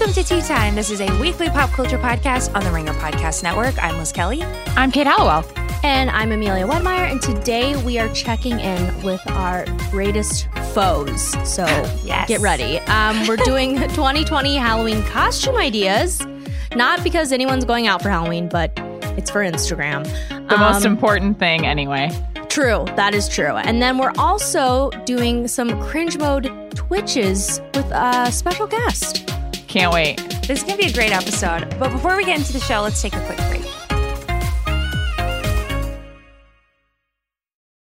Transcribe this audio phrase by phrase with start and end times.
[0.00, 0.74] Welcome to Tea Time.
[0.76, 3.74] This is a weekly pop culture podcast on the Ringer Podcast Network.
[3.84, 4.42] I'm Liz Kelly.
[4.74, 5.44] I'm Kate Halliwell.
[5.84, 7.10] And I'm Amelia Wedemeyer.
[7.10, 11.32] And today we are checking in with our greatest foes.
[11.46, 11.66] So
[12.02, 12.28] Yes.
[12.28, 12.78] get ready.
[12.80, 16.26] Um, we're doing 2020 Halloween costume ideas.
[16.74, 18.72] Not because anyone's going out for Halloween, but
[19.18, 20.04] it's for Instagram.
[20.48, 22.10] The most Um, important thing, anyway.
[22.48, 23.54] True, that is true.
[23.56, 29.26] And then we're also doing some cringe mode twitches with a special guest.
[29.70, 30.16] Can't wait.
[30.48, 31.78] This is going to be a great episode.
[31.78, 33.62] But before we get into the show, let's take a quick break.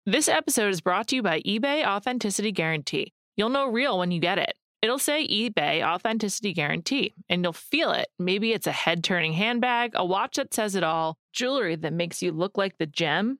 [0.05, 3.11] This episode is brought to you by eBay Authenticity Guarantee.
[3.35, 4.53] You'll know real when you get it.
[4.83, 8.09] It'll say eBay Authenticity Guarantee, and you'll feel it.
[8.19, 12.21] Maybe it's a head turning handbag, a watch that says it all, jewelry that makes
[12.21, 13.39] you look like the gem.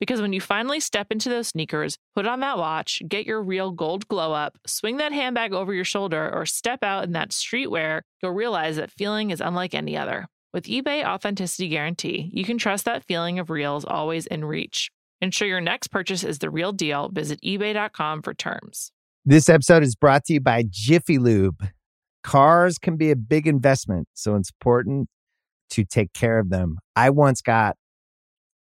[0.00, 3.70] Because when you finally step into those sneakers, put on that watch, get your real
[3.70, 8.02] gold glow up, swing that handbag over your shoulder, or step out in that streetwear,
[8.22, 10.26] you'll realize that feeling is unlike any other.
[10.52, 14.90] With eBay Authenticity Guarantee, you can trust that feeling of real is always in reach.
[15.20, 17.08] Ensure your next purchase is the real deal.
[17.08, 18.92] Visit eBay.com for terms.
[19.24, 21.66] This episode is brought to you by Jiffy Lube.
[22.22, 25.08] Cars can be a big investment, so it's important
[25.70, 26.78] to take care of them.
[26.94, 27.76] I once got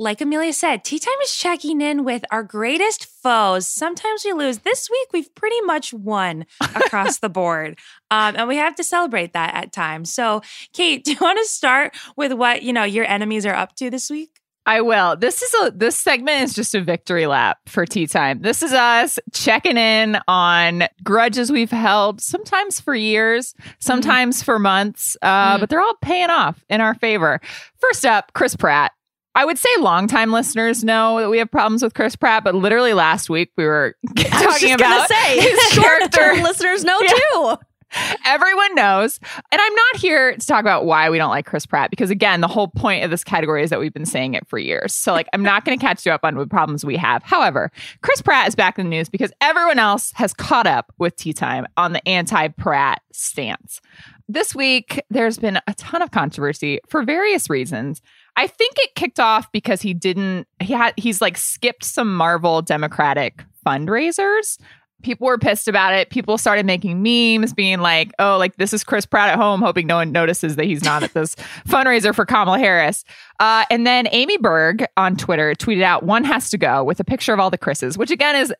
[0.00, 3.66] Like Amelia said, Tea Time is checking in with our greatest foes.
[3.66, 4.58] Sometimes we lose.
[4.58, 7.78] This week, we've pretty much won across the board.
[8.10, 10.10] Um, and we have to celebrate that at times.
[10.10, 10.40] So,
[10.72, 13.90] Kate, do you want to start with what, you know, your enemies are up to
[13.90, 14.40] this week?
[14.64, 15.14] I will.
[15.14, 18.40] This is a this segment is just a victory lap for tea time.
[18.40, 25.14] This is us checking in on grudges we've held, sometimes for years, sometimes for months,
[25.20, 25.60] uh, Mm.
[25.60, 27.40] but they're all paying off in our favor.
[27.78, 28.92] First up, Chris Pratt.
[29.34, 32.92] I would say longtime listeners know that we have problems with Chris Pratt, but literally
[32.92, 36.42] last week we were talking just gonna about say, his short-term character.
[36.42, 37.12] listeners know Yeah.
[37.32, 37.56] too.
[38.26, 39.18] Everyone knows.
[39.50, 42.42] And I'm not here to talk about why we don't like Chris Pratt because, again,
[42.42, 44.94] the whole point of this category is that we've been saying it for years.
[44.94, 47.22] So, like, I'm not going to catch you up on what problems we have.
[47.22, 47.70] However,
[48.02, 51.32] Chris Pratt is back in the news because everyone else has caught up with Tea
[51.32, 53.80] Time on the anti Pratt stance.
[54.28, 58.02] This week, there's been a ton of controversy for various reasons.
[58.36, 62.60] I think it kicked off because he didn't, he had, he's like skipped some Marvel
[62.60, 64.58] Democratic fundraisers
[65.02, 66.10] people were pissed about it.
[66.10, 69.86] People started making memes being like, oh, like this is Chris Pratt at home, hoping
[69.86, 71.34] no one notices that he's not at this
[71.68, 73.04] fundraiser for Kamala Harris.
[73.40, 77.04] Uh, and then Amy Berg on Twitter tweeted out, one has to go with a
[77.04, 78.52] picture of all the Chris's, which again is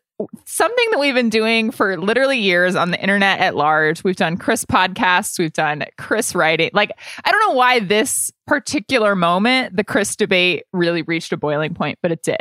[0.45, 4.03] something that we've been doing for literally years on the internet at large.
[4.03, 6.71] We've done Chris podcasts, we've done Chris writing.
[6.73, 6.91] Like,
[7.23, 11.99] I don't know why this particular moment, the Chris debate really reached a boiling point,
[12.01, 12.35] but it did.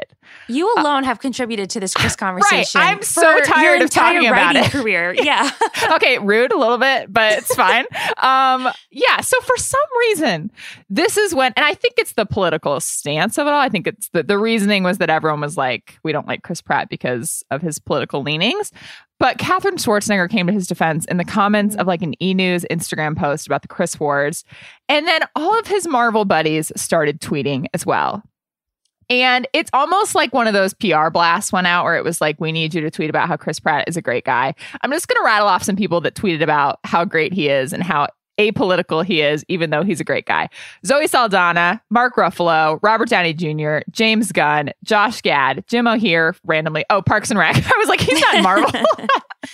[0.49, 2.59] You alone have contributed to this Chris conversation.
[2.81, 2.95] Right.
[2.95, 4.71] I'm so tired of talking about it.
[4.71, 5.15] career.
[5.29, 5.51] Yeah.
[5.93, 7.85] okay, rude a little bit, but it's fine.
[8.17, 9.21] um, yeah.
[9.21, 10.51] So for some reason,
[10.89, 13.61] this is when, and I think it's the political stance of it all.
[13.61, 16.61] I think it's the, the reasoning was that everyone was like, we don't like Chris
[16.61, 18.73] Pratt because of his political leanings.
[19.19, 22.65] But Katherine Schwarzenegger came to his defense in the comments of like an E News
[22.71, 24.45] Instagram post about the Chris Wars.
[24.89, 28.23] And then all of his Marvel buddies started tweeting as well.
[29.11, 32.39] And it's almost like one of those PR blasts went out where it was like,
[32.39, 34.55] we need you to tweet about how Chris Pratt is a great guy.
[34.83, 37.73] I'm just going to rattle off some people that tweeted about how great he is
[37.73, 40.49] and how apolitical he is, even though he's a great guy.
[40.87, 46.85] Zoe Saldana, Mark Ruffalo, Robert Downey Jr., James Gunn, Josh Gad, Jim O'Heir, randomly.
[46.91, 47.57] Oh, Parks and Rec.
[47.57, 48.71] I was like, he's not Marvel.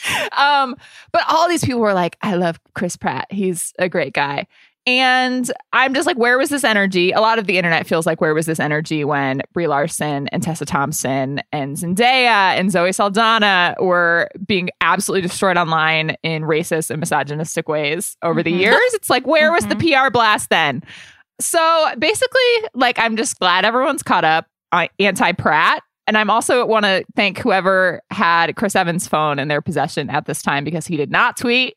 [0.37, 0.77] um,
[1.13, 3.27] but all these people were like, I love Chris Pratt.
[3.31, 4.47] He's a great guy.
[4.87, 7.11] And I'm just like, where was this energy?
[7.13, 10.43] A lot of the internet feels like, where was this energy when Brie Larson and
[10.43, 17.01] Tessa Thompson and Zendaya and Zoe Saldana were being absolutely destroyed online in racist and
[17.01, 18.59] misogynistic ways over the Mhm.
[18.59, 18.95] years?
[18.95, 20.83] It's like, where was the PR blast then?
[21.41, 22.41] So basically,
[22.75, 25.83] like, I'm just glad everyone's caught up on anti Pratt.
[26.07, 30.27] And I'm also want to thank whoever had Chris Evans' phone in their possession at
[30.27, 31.77] this time because he did not tweet.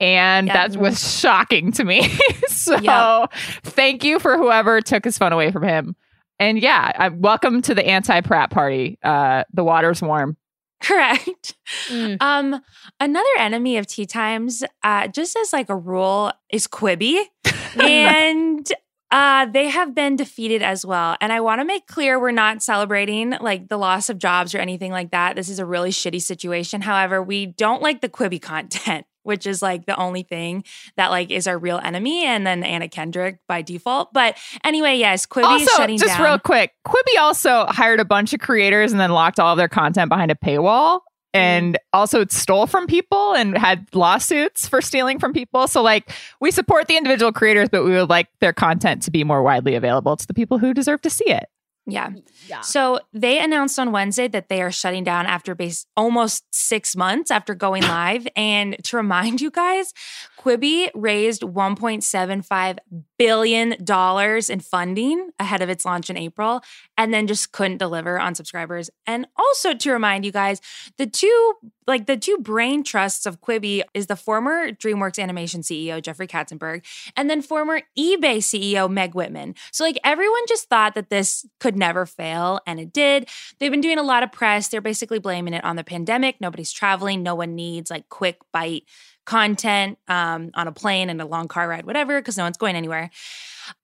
[0.00, 0.66] And Yeah.
[0.68, 2.08] that was shocking to me.
[2.48, 3.26] so Yeah.
[3.62, 5.96] thank you for whoever took his phone away from him.
[6.38, 8.98] And yeah, I, welcome to the anti Pratt party.
[9.02, 10.36] Uh, the water's warm.
[10.82, 11.56] Correct.
[11.88, 12.18] Mm.
[12.20, 12.60] Um,
[13.00, 17.22] another enemy of tea times, uh, just as like a rule, is Quibi,
[17.80, 18.70] and
[19.10, 21.16] uh, they have been defeated as well.
[21.22, 24.58] And I want to make clear we're not celebrating like the loss of jobs or
[24.58, 25.36] anything like that.
[25.36, 26.82] This is a really shitty situation.
[26.82, 29.06] However, we don't like the Quibi content.
[29.26, 30.64] Which is like the only thing
[30.96, 34.12] that like is our real enemy, and then Anna Kendrick by default.
[34.12, 36.24] But anyway, yes, Quibi is also, shutting just down.
[36.24, 39.68] real quick, Quibi also hired a bunch of creators and then locked all of their
[39.68, 41.00] content behind a paywall.
[41.34, 41.42] Mm-hmm.
[41.42, 45.68] And also stole from people and had lawsuits for stealing from people.
[45.68, 49.22] So, like, we support the individual creators, but we would like their content to be
[49.22, 51.46] more widely available to the people who deserve to see it.
[51.86, 52.10] Yeah.
[52.48, 52.60] Yeah.
[52.62, 57.30] So they announced on Wednesday that they are shutting down after base almost six months
[57.30, 58.26] after going live.
[58.34, 59.92] and to remind you guys,
[60.38, 62.78] Quibi raised $1.75
[63.18, 66.62] billion in funding ahead of its launch in April
[66.98, 68.90] and then just couldn't deliver on subscribers.
[69.06, 70.60] And also to remind you guys,
[70.98, 71.54] the two
[71.86, 76.84] like the two brain trusts of Quibi is the former DreamWorks animation CEO Jeffrey Katzenberg
[77.16, 79.54] and then former eBay CEO Meg Whitman.
[79.70, 83.28] So like everyone just thought that this could never fail and it did.
[83.58, 84.68] They've been doing a lot of press.
[84.68, 86.40] They're basically blaming it on the pandemic.
[86.40, 87.22] Nobody's traveling.
[87.22, 88.84] No one needs like quick bite
[89.26, 92.76] content um, on a plane and a long car ride, whatever, because no one's going
[92.76, 93.10] anywhere.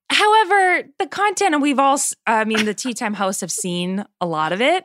[0.09, 4.27] However, the content, and we've all, I mean, the Tea Time hosts have seen a
[4.27, 4.85] lot of it,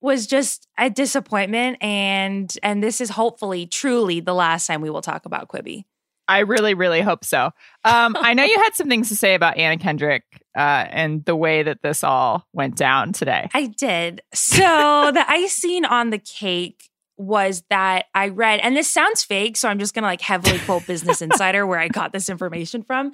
[0.00, 1.78] was just a disappointment.
[1.80, 5.84] And and this is hopefully, truly the last time we will talk about Quibi.
[6.28, 7.50] I really, really hope so.
[7.84, 10.24] Um, I know you had some things to say about Anna Kendrick
[10.56, 13.48] uh, and the way that this all went down today.
[13.54, 14.22] I did.
[14.34, 14.56] So
[15.14, 19.78] the icing on the cake was that I read, and this sounds fake, so I'm
[19.78, 23.12] just gonna like heavily quote Business Insider where I got this information from,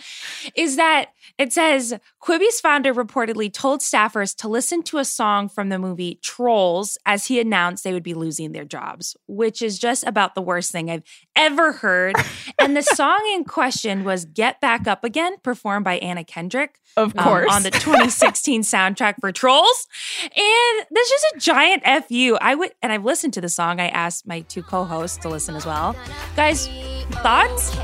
[0.57, 5.69] is that it says Quibi's founder reportedly told staffers to listen to a song from
[5.69, 10.05] the movie Trolls as he announced they would be losing their jobs, which is just
[10.05, 11.05] about the worst thing I've
[11.37, 12.17] ever heard.
[12.59, 17.17] and the song in question was Get Back Up Again, performed by Anna Kendrick Of
[17.17, 17.53] um, course.
[17.53, 19.87] on the 2016 soundtrack for Trolls.
[20.25, 22.37] And this is a giant fu.
[22.41, 23.81] I would, and I've listened to the song.
[23.81, 25.95] I asked my two co-hosts to listen as well.
[26.37, 26.69] Guys,
[27.23, 27.77] thoughts?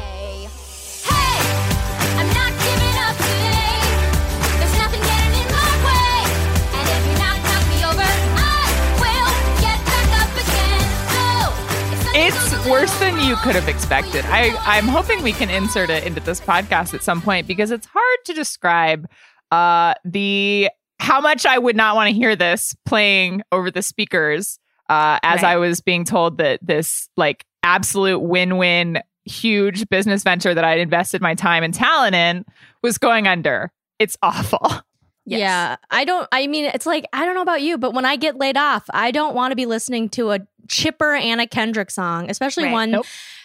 [12.21, 14.25] It's worse than you could have expected.
[14.27, 17.87] I, I'm hoping we can insert it into this podcast at some point because it's
[17.87, 19.09] hard to describe
[19.53, 20.69] uh, the
[20.99, 25.43] how much I would not want to hear this playing over the speakers uh, as
[25.43, 25.53] Right.
[25.53, 31.21] I was being told that this like absolute win-win huge business venture that I'd invested
[31.21, 32.45] my time and talent in
[32.83, 33.71] was going under.
[33.99, 34.61] It's awful.
[35.31, 35.41] Yes.
[35.41, 35.77] Yeah.
[35.91, 38.39] I don't, I mean, it's like, I don't know about you, but when I get
[38.39, 42.65] laid off, I don't want to be listening to a chipper Anna Kendrick song, especially
[42.65, 42.73] Right.
[42.73, 43.05] one Nope.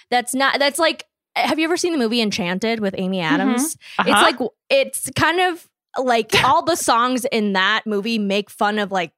[0.10, 1.04] that's not, that's like,
[1.36, 3.76] have you ever seen the movie Enchanted with Amy Adams?
[4.00, 4.10] Uh-huh.
[4.10, 5.68] It's like, it's kind of
[6.02, 9.12] like all the songs in that movie make fun of like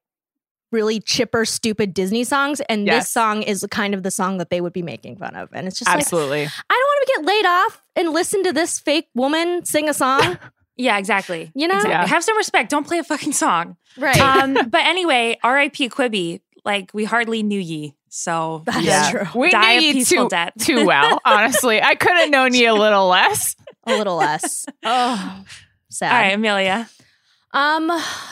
[0.75, 2.59] really chipper, stupid Disney songs.
[2.69, 3.05] And Yes.
[3.05, 5.49] this song is kind of the song that they would be making fun of.
[5.53, 6.41] And it's just like, absolutely.
[6.43, 6.49] I don't
[6.91, 10.37] want to get laid off and listen to this fake woman sing a song.
[10.77, 11.53] Yeah, exactly.
[11.55, 11.75] You know?
[11.77, 11.91] Exactly.
[11.93, 12.05] Yeah.
[12.07, 12.69] Have some respect.
[12.69, 13.77] Don't play a fucking song.
[13.97, 14.19] right.
[14.19, 15.87] Um, but anyway, R.I.P.
[15.87, 16.41] Quibi.
[16.65, 19.09] Like we hardly knew ye, so That is Yeah.
[19.09, 19.39] true.
[19.39, 20.51] We Die a knew you peaceful too, death.
[20.59, 21.81] too well, honestly.
[21.81, 23.55] I could have known you a little less.
[23.87, 24.65] a little less.
[24.83, 25.45] Oh,
[25.89, 26.11] sad.
[26.11, 26.89] All right, Amelia.
[27.53, 27.89] Um,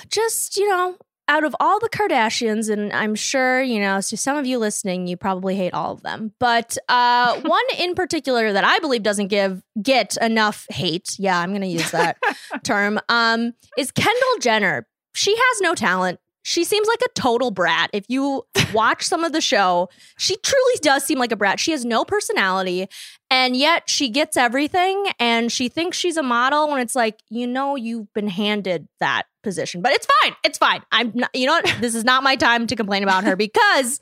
[0.10, 0.98] just you know,
[1.28, 5.08] out of all the Kardashians, and I'm sure you know, to some of you listening,
[5.08, 9.28] you probably hate all of them, but uh, one in particular that I believe doesn't
[9.28, 11.16] give get enough hate.
[11.18, 12.18] Yeah, I'm gonna use that
[12.64, 13.00] term.
[13.10, 14.88] Um, is Kendall Jenner.
[15.16, 16.20] She has no talent.
[16.42, 17.90] She seems like a total brat.
[17.94, 19.90] If you watch some of the show.
[20.18, 21.60] She truly does seem like a brat.
[21.60, 22.88] She has no personality,
[23.30, 26.70] and yet she gets everything, and she thinks she's a model.
[26.70, 30.36] When it's like, you know, you've been handed that position, but it's fine.
[30.44, 30.82] It's fine.
[30.92, 31.30] I'm not.
[31.36, 31.76] You know what?
[31.82, 34.00] This is not my time to complain about her because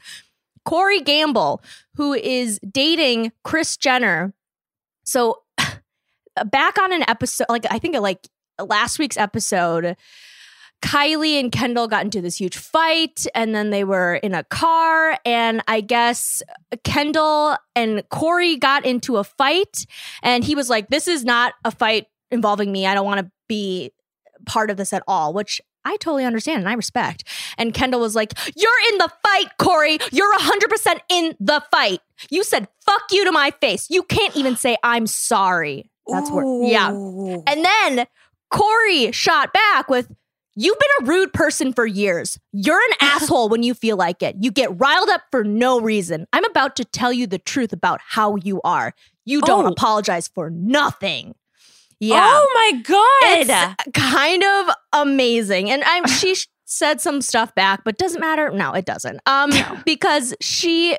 [0.66, 1.62] Corey Gamble,
[1.96, 4.34] who is dating Kris Jenner,
[5.04, 5.42] so
[6.46, 8.28] back on an episode, like I think like
[8.60, 9.98] last week's episode,
[10.82, 15.18] Kylie and Kendall got into this huge fight, and then they were in a car.
[15.26, 16.42] And I guess
[16.84, 19.86] Kendall and Corey got into a fight,
[20.24, 22.86] and he was like, This is not a fight involving me.
[22.86, 23.92] I don't want to be
[24.46, 27.24] part of this at all, which I totally understand and I respect.
[27.58, 29.98] And Kendall was like, You're in the fight, Corey.
[30.12, 32.00] You're 100% in the fight.
[32.30, 33.88] You said, Fuck you to my face.
[33.90, 35.90] You can't even say, I'm sorry.
[36.08, 36.90] That's where, yeah.
[36.92, 38.06] And then
[38.52, 40.12] Corey shot back with,
[40.54, 42.38] You've been a rude person for years.
[42.52, 44.36] You're an asshole when you feel like it.
[44.42, 46.28] You get riled up for no reason.
[46.34, 48.94] I'm about to tell you the truth about how you are.
[49.24, 49.70] You don't Oh.
[49.70, 51.36] apologize for nothing.
[52.02, 52.20] Yeah.
[52.26, 53.76] Oh my god.
[53.86, 55.70] It's kind of amazing.
[55.72, 58.50] And I'm she said some stuff back, but doesn't matter.
[58.50, 59.22] No, it doesn't.
[59.26, 59.52] Um
[59.86, 60.98] because she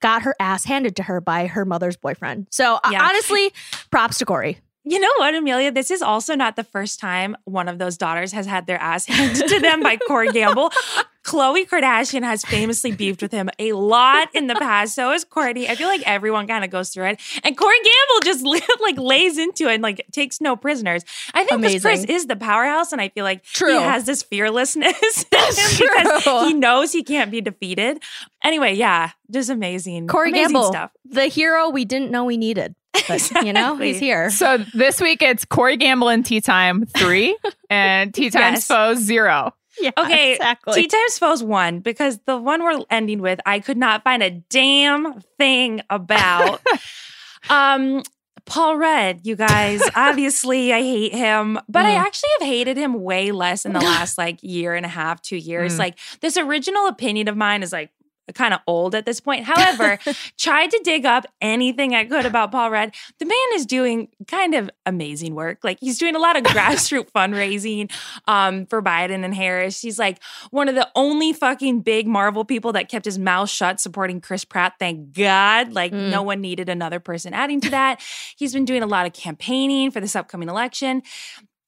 [0.00, 2.46] got her ass handed to her by her mother's boyfriend.
[2.50, 3.04] So uh, Yeah.
[3.04, 3.52] honestly,
[3.90, 4.58] props to Corey.
[4.84, 5.70] You know what, Amelia?
[5.72, 9.04] This is also not the first time one of those daughters has had their ass
[9.06, 10.70] handed to them by Corey Gamble.
[11.24, 14.94] Khloe Kardashian has famously beefed with him a lot in the past.
[14.94, 15.68] So is Kourtney.
[15.68, 17.20] I feel like everyone kind of goes through it.
[17.44, 18.44] And Corey Gamble just
[18.80, 21.04] like lays into it and like takes no prisoners.
[21.34, 23.76] I think this Kris is the powerhouse, and I feel like True.
[23.78, 26.46] he has this fearlessness because true.
[26.46, 28.02] he knows he can't be defeated.
[28.42, 30.06] Anyway, yeah, just amazing.
[30.06, 30.90] Corey amazing Gamble, stuff.
[31.04, 32.74] the hero we didn't know we needed.
[33.06, 34.30] But you know, he's here.
[34.30, 37.36] So this week it's Corey Gamble and Tea Time three
[37.70, 38.66] and Tea Time's Yes.
[38.66, 39.54] foes zero.
[39.82, 40.82] Yeah, Okay, exactly.
[40.82, 45.20] Tea Times one because the one we're ending with, I could not find a damn
[45.38, 46.60] thing about.
[47.50, 48.02] um,
[48.44, 49.82] Paul Rudd, you guys.
[49.94, 51.98] Obviously, I hate him, but I Mm.
[52.00, 55.36] actually have hated him way less in the last like year and a half, two
[55.36, 55.74] years.
[55.74, 55.78] Mm.
[55.80, 57.90] Like this original opinion of mine is like
[58.34, 59.44] kind of old at this point.
[59.44, 59.98] However,
[60.38, 62.94] tried to dig up anything I could about Paul Rudd.
[63.18, 65.58] The man is doing kind of amazing work.
[65.62, 67.90] Like he's doing a lot of grassroots fundraising
[68.26, 69.80] um, for Biden and Harris.
[69.80, 73.80] He's like one of the only fucking big Marvel people that kept his mouth shut
[73.80, 74.74] supporting Chris Pratt.
[74.78, 75.72] Thank God.
[75.72, 76.10] Like Mm.
[76.10, 78.00] no one needed another person adding to that.
[78.36, 81.02] He's been doing a lot of campaigning for this upcoming election.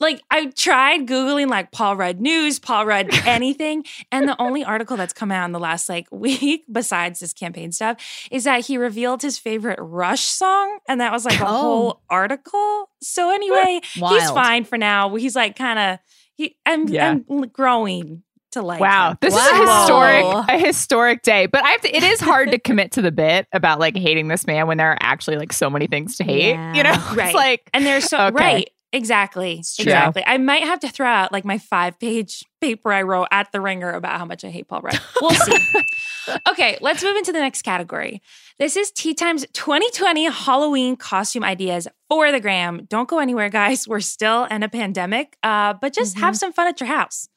[0.00, 4.97] Like I tried googling like Paul Rudd news, Paul Rudd anything, and the only article
[4.97, 7.99] that's come out in the last like week besides this campaign stuff
[8.30, 11.61] is that he revealed his favorite Rush song, and that was like a Oh.
[11.61, 12.88] whole article.
[13.02, 15.14] So anyway, he's fine for now.
[15.16, 15.99] He's like kind of
[16.35, 16.57] he.
[16.64, 17.11] I'm Yeah.
[17.28, 18.80] I'm growing to like.
[18.80, 19.19] wow, him.
[19.21, 21.47] this is a historic, a historic day.
[21.47, 21.97] But I have to.
[21.97, 24.90] It is hard to commit to the bit about like hating this man when there
[24.90, 26.57] are actually like so many things to hate.
[26.75, 27.26] You know, Right.
[27.28, 28.35] it's like And there's so Okay.
[28.42, 28.71] right.
[28.93, 29.59] Exactly.
[29.59, 30.25] Exactly.
[30.27, 33.61] I might have to throw out like my five page paper I wrote at the
[33.61, 35.01] ringer about how much I hate Paul Rudd.
[35.21, 35.57] We'll see.
[36.49, 38.21] okay, let's move into the next category.
[38.59, 42.87] This is Tea Time's 2020 Halloween costume ideas for the gram.
[42.89, 43.87] Don't go anywhere, guys.
[43.87, 47.29] We're still in a pandemic, uh, but just have some fun at your house.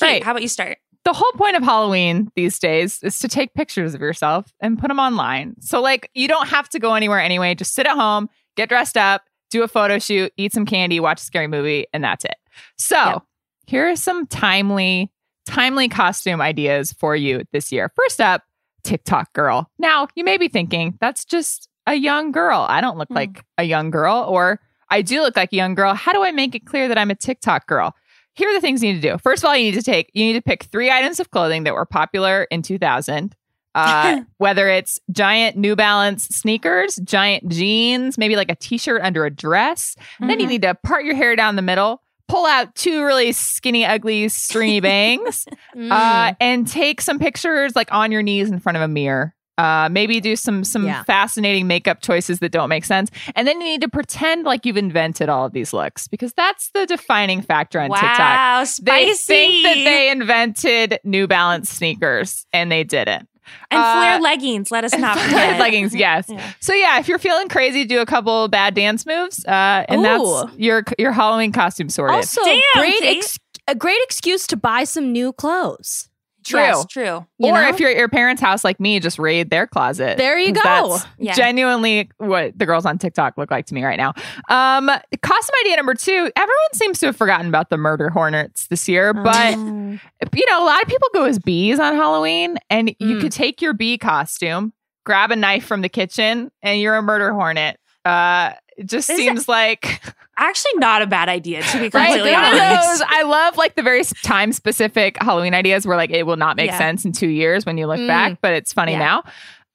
[0.00, 0.24] Kate, Right.
[0.24, 0.78] how about you start?
[1.04, 4.88] the whole point of Halloween these days is to take pictures of yourself and put
[4.88, 5.54] them online.
[5.60, 7.54] So, like, you don't have to go anywhere anyway.
[7.54, 9.22] Just sit at home, get dressed up,
[9.54, 12.36] do a photo shoot, eat some candy, watch a scary movie, and that's it.
[12.76, 13.22] So, Yep.
[13.66, 15.10] here are some timely,
[15.46, 17.90] timely costume ideas for you this year.
[17.96, 18.42] First up,
[18.82, 19.70] TikTok girl.
[19.78, 22.66] Now, you may be thinking, that's just a young girl.
[22.68, 23.14] I don't look Hmm.
[23.14, 25.94] like a young girl, or I do look like a young girl.
[25.94, 27.94] How do I make it clear that I'm a TikTok girl?
[28.34, 29.18] Here are the things you need to do.
[29.18, 31.64] First of all, you need to take, you need to pick three items of clothing
[31.64, 33.34] that were popular in 2000.
[33.74, 39.24] Uh, whether it's giant New Balance sneakers, giant jeans, maybe like a t shirt under
[39.24, 39.96] a dress.
[40.20, 40.40] Then Mm-hmm.
[40.40, 44.28] you need to part your hair down the middle, pull out two really skinny, ugly,
[44.28, 45.90] stringy bangs, Mm.
[45.90, 49.34] uh, and take some pictures like on your knees in front of a mirror.
[49.56, 51.04] Uh, maybe do some some Yeah.
[51.04, 54.76] fascinating makeup choices that don't make sense, and then you need to pretend like you've
[54.76, 58.18] invented all of these looks because that's the defining factor on TikTok.
[58.18, 59.14] wow, They spicy.
[59.26, 63.28] think that they invented New Balance sneakers, and they didn't.
[63.70, 64.70] And uh, flare leggings.
[64.70, 65.60] Let us not forget.
[65.60, 66.26] leggings, yes.
[66.28, 66.52] Yeah.
[66.60, 70.04] So yeah, if you're feeling crazy, do a couple bad dance moves, uh, and Ooh.
[70.04, 72.16] that's your your Halloween costume sorted.
[72.16, 76.08] also Damn, great ex- a great excuse to buy some new clothes.
[76.44, 76.60] True.
[76.60, 77.26] Yes, true.
[77.38, 77.68] You or know?
[77.68, 80.18] if you're at your parents' house like me, just raid their closet.
[80.18, 80.98] There you go.
[81.18, 81.32] Yeah.
[81.34, 84.10] genuinely what the girls on TikTok look like to me right now.
[84.48, 84.88] Um,
[85.22, 86.30] costume idea number two.
[86.36, 89.98] Everyone seems to have forgotten about the murder hornets this year, but Oh.
[90.34, 93.20] you know, a lot of people go as bees on Halloween, and you Mm.
[93.22, 94.72] could take your bee costume,
[95.04, 97.78] grab a knife from the kitchen, and you're a murder hornet.
[98.04, 100.02] Uh, it just Is seems like
[100.36, 102.06] Actually, not a bad idea to be right.
[102.06, 102.98] completely One of honest.
[103.00, 103.08] those.
[103.08, 106.70] I love like the very time specific Halloween ideas where like it will not make
[106.70, 106.78] Yeah.
[106.78, 108.08] sense in two years when you look Mm.
[108.08, 108.98] back, but it's funny Yeah.
[108.98, 109.22] now.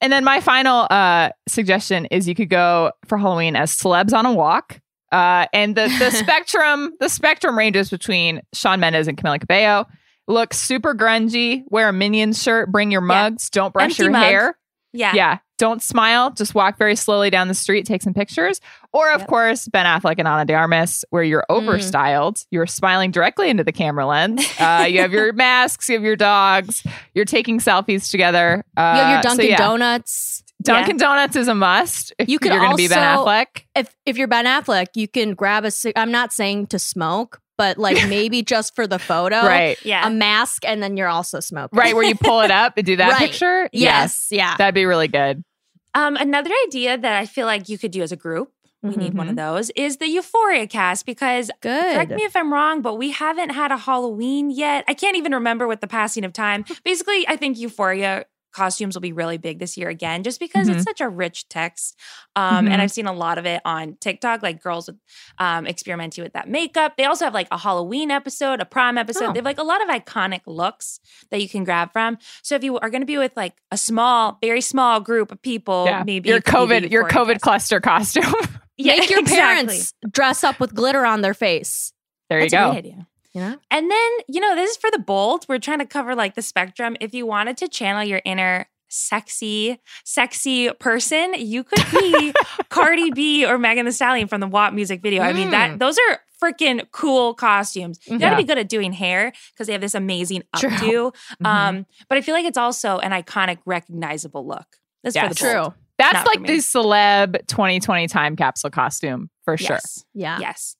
[0.01, 4.25] And then my final uh, suggestion is you could go for Halloween as celebs on
[4.25, 4.79] a walk.
[5.11, 9.87] Uh, and the the spectrum the spectrum ranges between Shawn Mendes and Camila Cabello.
[10.27, 11.63] Look super grungy.
[11.69, 12.71] Wear a minion shirt.
[12.71, 13.07] Bring your Yeah.
[13.29, 13.49] mugs.
[13.49, 14.23] Don't brush Empty your mug.
[14.23, 14.57] hair.
[14.93, 15.13] Yeah.
[15.15, 15.37] Yeah.
[15.59, 16.31] Don't smile.
[16.31, 18.59] Just walk very slowly down the street, take some pictures.
[18.93, 19.29] Or, of Yep.
[19.29, 21.67] course, Ben Affleck and Ana de Armas, where you're Mm.
[21.67, 22.45] overstyled.
[22.49, 24.43] You're smiling directly into the camera lens.
[24.59, 28.63] Uh, you have your masks, you have your dogs, you're taking selfies together.
[28.75, 29.57] Uh, you have your so Dunkin' yeah.
[29.57, 30.43] Donuts.
[30.63, 32.13] Dunkin' Donuts is a must.
[32.19, 33.63] If You could you're going to be Ben Affleck.
[33.75, 35.71] If if you're Ben Affleck, you can grab a.
[35.71, 39.77] ci- I'm not saying to smoke, but like maybe just for the photo, Right.
[39.85, 40.05] Yeah.
[40.05, 41.77] A mask, and then you're also smoking.
[41.79, 41.95] Right.
[41.95, 43.19] Where you pull it up and do that Right.
[43.19, 43.69] picture.
[43.71, 44.27] Yes.
[44.31, 44.55] Yeah.
[44.57, 45.43] That'd be really good.
[45.93, 49.13] Um, another idea that I feel like you could do as a group, we need
[49.13, 49.37] one of Mhm.
[49.37, 51.93] those, is the Euphoria cast because Good.
[51.95, 54.85] correct me if I'm wrong, but we haven't had a Halloween yet.
[54.87, 56.63] I can't even remember with the passing of time.
[56.85, 60.75] Basically, I think Euphoria costumes will be really big this year again, just because Mhm.
[60.75, 61.95] it's such a rich text.
[62.35, 62.71] Um, Mhm.
[62.71, 64.97] And I've seen a lot of it on TikTok, like girls with,
[65.37, 66.93] um, experimenting with that makeup.
[66.97, 69.25] They also have like a Halloween episode, a prom episode.
[69.29, 69.33] Oh.
[69.33, 70.99] They have like a lot of iconic looks
[71.31, 72.17] that you can grab from.
[72.41, 75.41] So if you are going to be with like a small, very small group of
[75.41, 76.03] people, yeah.
[76.05, 78.23] maybe your it could COVID, your COVID cluster costume.
[78.81, 79.65] Yeah, Make your exactly.
[79.67, 81.91] parents dress up with glitter on their face.
[82.29, 83.05] there That's you a go.
[83.33, 83.57] You know.
[83.69, 85.45] And then, you know, this is for the bold.
[85.47, 86.97] We're trying to cover like the spectrum.
[86.99, 92.33] If you wanted to channel your inner sexy, sexy person, you could be
[92.69, 95.21] Cardi B or Megan Thee Stallion from the WAP music video.
[95.23, 95.51] I mean, Mm.
[95.51, 97.99] that those are freaking cool costumes.
[98.07, 98.37] You gotta Yeah.
[98.37, 100.69] be good at doing hair because they have this amazing True.
[100.69, 101.15] updo.
[101.41, 101.45] Mhm.
[101.47, 104.65] Um, but I feel like it's also an iconic, recognizable look.
[105.03, 105.29] That's for Yes.
[105.29, 105.73] the True.
[105.97, 109.75] That's Not like the celeb 2020 time capsule costume for sure.
[109.75, 110.05] Yes.
[110.13, 110.39] Yeah.
[110.39, 110.77] Yes.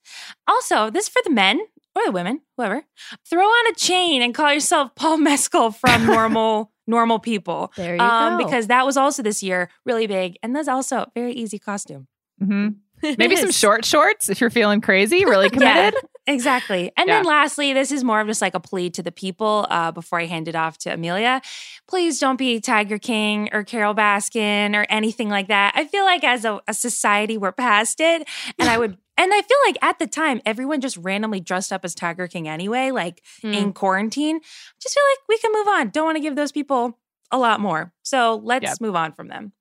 [0.48, 1.60] Also, this is for the men
[1.96, 2.84] or the women, whoever.
[3.30, 7.72] Throw on a chain and call yourself Paul Mescal from normal normal people.
[7.76, 8.46] There you Um, go.
[8.46, 12.08] because that was also this year really big, and that's also a very easy costume.
[12.42, 12.70] hmm
[13.18, 15.94] Maybe some short shorts if you're feeling crazy, really committed.
[16.28, 16.92] Exactly.
[16.98, 19.92] And then lastly, this is more of just like a plea to the people uh,
[19.94, 21.42] before I hand it off to Amelia.
[21.88, 25.72] Please don't be Tiger King or Carole Baskin or anything like that.
[25.76, 28.28] I feel like as a, a society, we're past it.
[28.60, 31.86] And I would, and I feel like at the time, everyone just randomly dressed up
[31.86, 33.56] as Tiger King anyway, like Mm.
[33.56, 34.40] in quarantine.
[34.82, 35.90] Just feel like we can move on.
[35.90, 36.98] Don't want to give those people
[37.32, 37.94] a lot more.
[38.02, 38.82] So let's Yep.
[38.82, 39.52] move on from them.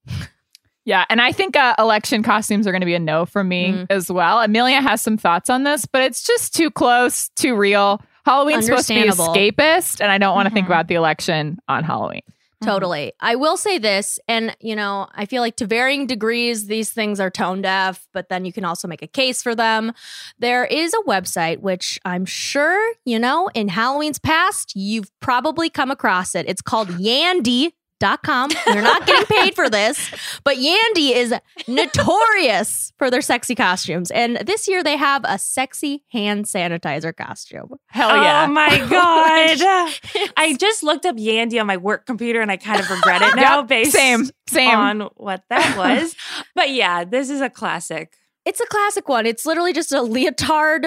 [0.87, 3.73] Yeah, and I think uh, election costumes are going to be a no from me
[3.73, 3.87] Mhm.
[3.91, 4.41] as well.
[4.41, 8.01] Amelia has some thoughts on this, but it's just too close, too real.
[8.25, 10.71] Halloween's supposed to be escapist, and I don't want to think Mhm.
[10.71, 12.23] about the election on Halloween.
[12.63, 12.73] Mm-hmm.
[12.73, 13.13] Totally.
[13.21, 17.21] I will say this, and you know, I feel like to varying degrees, these things
[17.21, 19.93] are tone deaf, but then you can also make a case for them.
[20.41, 25.93] There is a website which I'm sure, you know, in Halloween's past, you've probably come
[25.93, 26.47] across it.
[26.49, 27.73] It's called Yandy.
[28.01, 28.51] Dot com.
[28.67, 30.11] You're not getting paid for this,
[30.45, 31.35] but Yandy is
[31.67, 34.11] notorious for their sexy costumes.
[34.11, 37.75] And this year they have a sexy hand sanitizer costume.
[37.89, 38.47] Hell yeah.
[38.49, 40.31] Oh my God.
[40.37, 43.35] I just looked up Yandy on my work computer and I kind of regret it
[43.37, 44.79] now Yep, based same, same.
[44.79, 46.15] on what that was.
[46.55, 48.13] but yeah, this is a classic.
[48.45, 49.27] It's a classic one.
[49.27, 50.87] It's literally just a leotard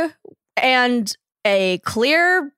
[0.57, 2.53] and a clear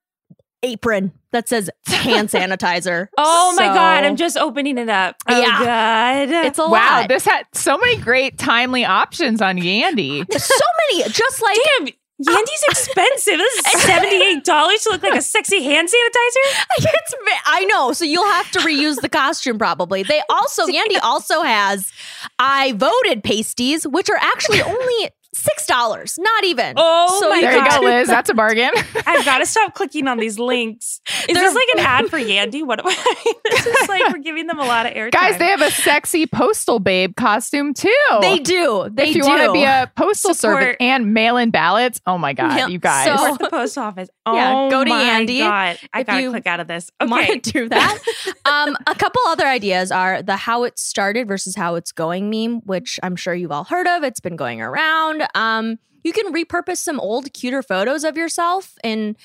[0.64, 3.08] apron that says hand sanitizer.
[3.18, 5.16] Oh my God, I'm just opening it up.
[5.28, 6.26] Oh Yeah.
[6.28, 6.46] God.
[6.46, 7.08] It's a wow, lot.
[7.08, 10.24] this had so many great timely options on Yandy.
[10.38, 11.88] so many, just like Damn,
[12.22, 13.38] Yandy's expensive.
[13.38, 16.64] This is $78 to look like a sexy hand sanitizer.
[16.78, 17.14] it's.
[17.46, 17.92] I know.
[17.92, 20.02] So you'll have to reuse the costume probably.
[20.04, 21.92] They also Yandy also has
[22.38, 26.16] I voted pasties, which are actually only six dollars.
[26.18, 26.74] Not even.
[26.76, 27.80] Oh So my there you God.
[27.80, 28.08] go, Liz.
[28.14, 28.70] That's a bargain.
[29.06, 31.00] I've got to stop clicking on these links.
[31.28, 32.64] Is They're- this like an ad for Yandy?
[32.66, 33.32] What am I?
[33.50, 35.12] this is like we're giving them a lot of airtime.
[35.12, 37.92] Guys, they have a sexy postal babe costume too.
[38.20, 38.88] They do.
[38.92, 39.28] They if you do.
[39.28, 42.68] want to be a postal Support- servant and mail in ballots, oh my God, Yep.
[42.70, 43.06] you guys.
[43.06, 44.08] So- Support the post office.
[44.26, 45.78] Oh Yeah, go to my Yandy God.
[45.92, 46.90] I if gotta you click out of this.
[47.00, 47.38] want Okay.
[47.40, 47.98] to do that.
[48.46, 52.60] um, a couple other ideas are the how it started versus how it's going meme,
[52.64, 54.02] which I'm sure you've all heard of.
[54.04, 55.23] It's been going around.
[55.34, 59.16] Um, you can repurpose some old, cuter photos of yourself in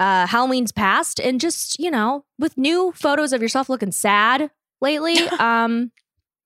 [0.00, 5.16] uh, Halloween's past and just, you know, with new photos of yourself looking sad lately.
[5.38, 5.90] Um,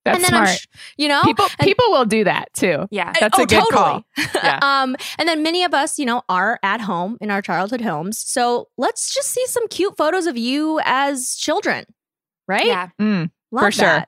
[0.04, 0.48] That's and then smart.
[0.48, 0.66] Sh-
[0.96, 2.86] you know, people and- people will do that too.
[2.90, 3.12] Yeah.
[3.18, 3.74] That's oh, a good totally.
[3.74, 4.04] call.
[4.34, 4.58] Yeah.
[4.62, 8.18] um, and then many of us, you know, are at home in our childhood homes.
[8.18, 11.84] So let's just see some cute photos of you as children,
[12.46, 12.66] right?
[12.66, 12.88] Yeah.
[13.00, 13.30] Mm.
[13.50, 14.04] For sure.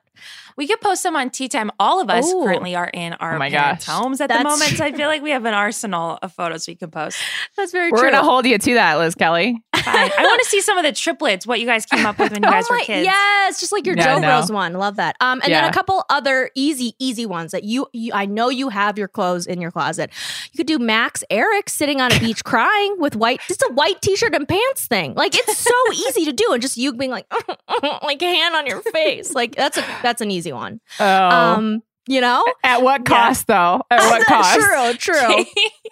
[0.57, 1.71] We could post them on Tea Time.
[1.79, 2.43] All of us Ooh.
[2.43, 3.95] currently are in our Oh parents' gosh.
[3.95, 4.71] homes at the moment.
[4.77, 7.17] So I feel like we have an arsenal of photos we can post.
[7.57, 8.11] That's very We're true.
[8.11, 9.61] gonna hold you to that, Liz Kelly.
[9.83, 10.11] Fine.
[10.17, 12.43] I want to see some of the triplets, what you guys came up with when
[12.43, 13.05] you guys oh were my, kids.
[13.05, 14.27] Yes, just like your Yeah, Joe no.
[14.27, 14.73] Bros one.
[14.73, 15.15] Love that.
[15.19, 18.69] Um, and then a couple other easy, easy ones that you, you, I know you
[18.69, 20.11] have your clothes in your closet.
[20.51, 24.01] You could do Max Ehrich sitting on a beach crying with white, just a white
[24.01, 25.13] t-shirt and pants thing.
[25.15, 27.25] Like it's so easy to do, and just you being like,
[28.03, 29.33] like a hand on your face.
[29.33, 30.79] Like that's a that's an easy one.
[30.99, 33.15] Oh, Um, you know, at what yeah.
[33.27, 33.81] cost though?
[33.91, 34.59] At what cost?
[34.59, 35.45] true, true.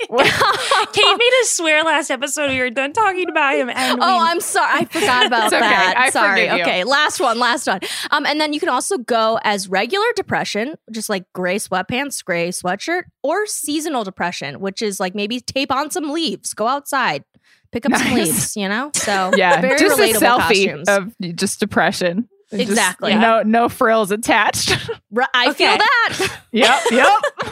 [0.94, 3.70] Kate made us swear last episode we were done talking about him.
[3.70, 4.80] And Oh, we, I'm sorry.
[4.82, 5.62] I forgot about It's okay.
[5.62, 5.96] that.
[5.98, 6.42] I sorry.
[6.48, 6.64] forgive you.
[6.64, 7.80] Okay, last one, last one.
[8.12, 12.50] Um, and then you can also go as regular depression, just like gray sweatpants, gray
[12.50, 17.24] sweatshirt, or seasonal depression, which is like maybe tape on some leaves, go outside,
[17.72, 18.56] pick up some leaves.
[18.56, 20.90] You know, so Yeah, very just relatable a selfie costumes.
[20.90, 22.30] of just depression.
[22.52, 23.14] Just Exactly.
[23.16, 24.76] no, no frills attached.
[25.12, 26.40] Ru- I feel that.
[26.52, 27.08] yep, yep.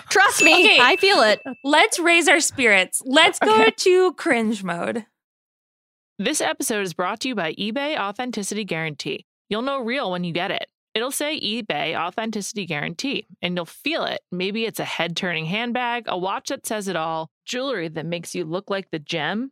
[0.10, 0.78] Trust me, Okay.
[0.82, 1.40] I feel it.
[1.64, 3.02] let's raise our spirits.
[3.06, 3.72] Let's go Okay.
[3.78, 5.06] to cringe mode.
[6.20, 9.26] This episode is brought to you by eBay Authenticity Guarantee.
[9.50, 10.66] You'll know real when you get it.
[10.96, 14.22] It'll say eBay Authenticity Guarantee, and you'll feel it.
[14.32, 18.34] Maybe it's a head turning handbag, a watch that says it all, jewelry that makes
[18.34, 19.52] you look like the gem.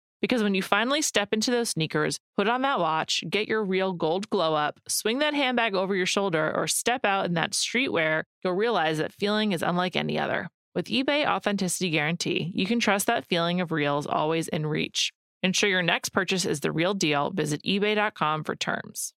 [0.21, 3.91] Because when you finally step into those sneakers, put on that watch, get your real
[3.93, 8.23] gold glow up, swing that handbag over your shoulder, or step out in that streetwear,
[8.43, 10.49] you'll realize that feeling is unlike any other.
[10.75, 15.11] With eBay Authenticity Guarantee, you can trust that feeling of real is always in reach.
[15.43, 17.31] Ensure your next purchase is the real deal.
[17.31, 19.13] Visit eBay.com for terms.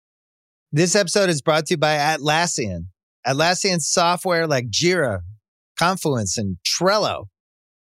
[0.72, 2.88] This episode is brought to you by Atlassian.
[3.28, 5.20] Atlassian software like Jira,
[5.78, 7.26] Confluence, and Trello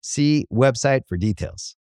[0.00, 1.76] See website for details.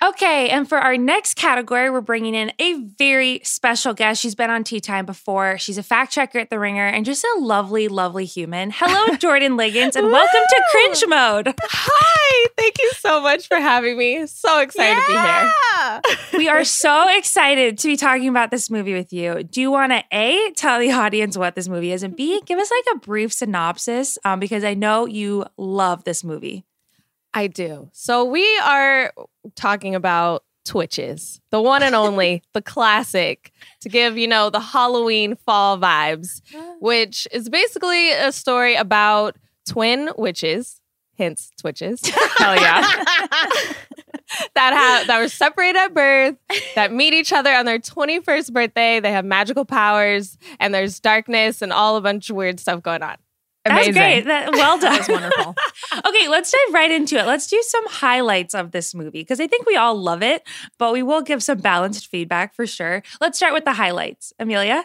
[0.00, 4.22] Okay, and for our next category, we're bringing in a very special guest.
[4.22, 5.58] She's been on Tea Time before.
[5.58, 8.70] She's a fact checker at The Ringer and just a lovely, lovely human.
[8.72, 11.54] Hello, Jordan Liggins, and welcome to Cringe Mode.
[11.60, 14.24] Hi, thank you so much for having me.
[14.28, 16.38] So excited to be here.
[16.38, 19.42] We are so excited to be talking about this movie with you.
[19.42, 22.60] Do you want to A, tell the audience what this movie is, and B, give
[22.60, 24.16] us like a brief synopsis?
[24.24, 26.67] Um, because I know you love this movie.
[27.34, 27.88] I do.
[27.92, 29.12] So we are
[29.54, 35.34] talking about Twitches, the one and only, the classic, to give, you know, the Halloween
[35.46, 36.42] fall vibes,
[36.80, 39.36] which is basically a story about
[39.66, 40.82] twin witches,
[41.16, 42.06] hence Twitches.
[42.36, 42.82] Hell yeah.
[44.54, 46.36] that have that were separated at birth,
[46.74, 49.00] that meet each other on their 21st birthday.
[49.00, 53.02] They have magical powers, and there's darkness and all a bunch of weird stuff going
[53.02, 53.16] on.
[53.68, 53.94] That's Amazing.
[53.94, 54.24] great.
[54.24, 54.94] That, well done.
[54.96, 55.54] That's wonderful.
[56.06, 57.26] okay, let's dive right into it.
[57.26, 60.46] Let's do some highlights of this movie because I think we all love it,
[60.78, 63.02] but we will give some balanced feedback for sure.
[63.20, 64.32] Let's start with the highlights.
[64.38, 64.84] Amelia?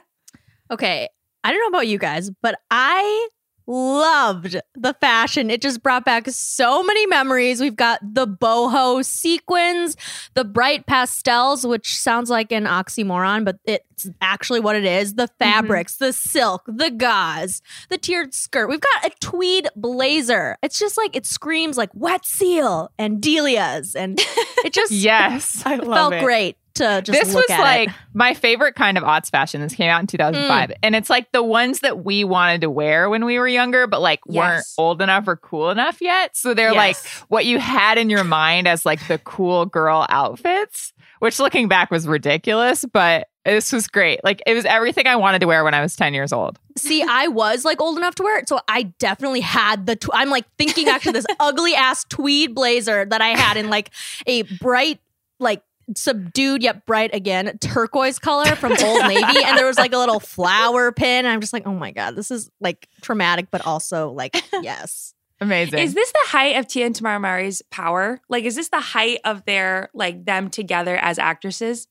[0.69, 1.10] Okay.
[1.43, 3.28] I don't know about you guys, but I
[3.67, 5.49] loved the fashion.
[5.49, 7.62] It just brought back so many memories.
[7.62, 9.95] We've got the boho sequins,
[10.34, 15.15] the bright pastels, which sounds like an oxymoron, but it's actually what it is.
[15.15, 15.43] The mm-hmm.
[15.43, 18.67] fabrics, the silk, the gauze, the tiered skirt.
[18.67, 20.58] We've got a tweed blazer.
[20.62, 25.63] It's just like it screams like wet seal and Delia's, and it just Yes.
[25.65, 26.23] I love felt it.
[26.23, 27.96] great to just this was like it.
[28.14, 29.62] my favorite kind of aughts fashion.
[29.62, 30.70] This came out in 2005.
[30.70, 30.76] Mm.
[30.82, 34.02] And it's like the ones that we wanted to wear when we were younger, but
[34.02, 36.36] like weren't old enough or cool enough yet.
[36.36, 40.94] So they're like what you had in your mind as like the cool girl outfits,
[41.20, 44.24] which looking back was ridiculous, but this was great.
[44.24, 46.60] Like it was everything I wanted to wear when I was 10 years old.
[46.78, 49.96] See, I was like old enough to wear it, so I definitely had the.
[49.96, 53.70] Tw- I'm like thinking back to this ugly ass tweed blazer that I had in
[53.70, 53.92] like
[54.26, 55.00] a bright,
[55.40, 55.62] like
[55.96, 60.19] subdued yet bright again turquoise color from Old Navy, and there was like a little
[60.19, 61.26] flower pin.
[61.26, 65.13] I'm just like, oh my god, this is like traumatic, but also like yes.
[65.41, 65.80] Amazing.
[65.80, 68.22] Is this the height of Tia and Tamera Mowry's power?
[68.30, 71.88] Like, is this the height of their like them together as actresses?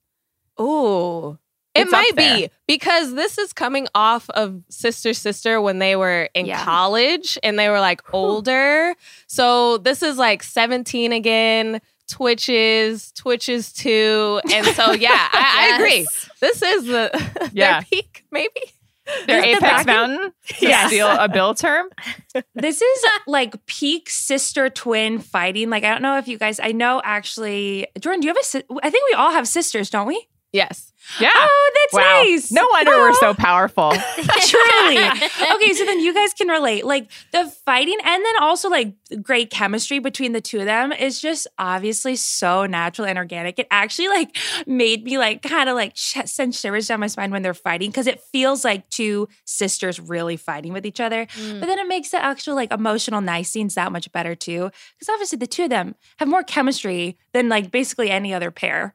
[0.60, 1.38] Ooh.
[1.74, 6.44] It might be because this is coming off of Sister Sister when they were in
[6.44, 6.62] Yeah.
[6.62, 8.94] college and they were like older.
[9.26, 14.40] So this is like 17 again, Twitches, Twitches 2.
[14.52, 16.06] And so, yeah, I, I agree.
[16.40, 17.80] This is the Yeah.
[17.80, 18.60] their peak, maybe.
[19.26, 20.32] their Is Apex back- Mountain?
[20.48, 20.88] To Yes.
[20.88, 21.88] steal a bill term?
[22.54, 25.70] This is like peak sister twin fighting.
[25.70, 26.60] Like, I don't know if you guys.
[26.60, 28.20] I know actually, Jordan.
[28.20, 28.44] Do you have a?
[28.44, 30.26] si- I think we all have sisters, don't we?
[30.52, 30.92] Yes.
[31.18, 31.30] Yeah.
[31.34, 32.22] Oh, that's wow.
[32.22, 32.52] nice.
[32.52, 33.34] No wonder we're so oh.
[33.34, 33.90] powerful.
[34.16, 34.98] Truly.
[34.98, 36.84] okay, so then you guys can relate.
[36.84, 41.20] Like the fighting and then also like great chemistry between the two of them is
[41.20, 43.58] just obviously so natural and organic.
[43.58, 44.36] It actually like
[44.66, 47.90] made me like kind of like sh- send shivers down my spine when they're fighting
[47.90, 51.26] because it feels like two sisters really fighting with each other.
[51.26, 51.60] Mm.
[51.60, 55.08] But then it makes the actual like emotional nice scenes that much better too because
[55.08, 58.94] obviously the two of them have more chemistry than like basically any other pair.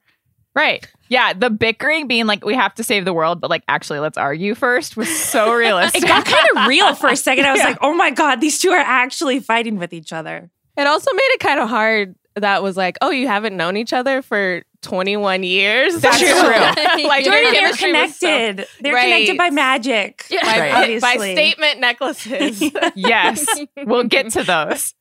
[0.57, 0.85] Right.
[1.09, 1.33] Yeah.
[1.33, 4.55] The bickering being like, we have to save the world, but like, actually, let's argue
[4.55, 6.03] first was so realistic.
[6.03, 7.45] It got kind of real for a second.
[7.45, 7.67] I was Yeah.
[7.67, 10.49] like, oh my God, these two are actually fighting with each other.
[10.75, 13.93] It also made it kind of hard that was like, oh, you haven't known each
[13.93, 15.95] other for 21 years.
[16.01, 16.27] That's True.
[16.29, 16.39] true.
[17.07, 18.67] like, Jordan, their they're chemistry was so- connected.
[18.81, 19.03] they're Right.
[19.05, 20.25] connected by magic.
[20.29, 20.71] by, Right.
[20.73, 21.17] Obviously.
[21.17, 22.63] by statement necklaces.
[22.95, 23.45] yes.
[23.85, 24.93] We'll get to those.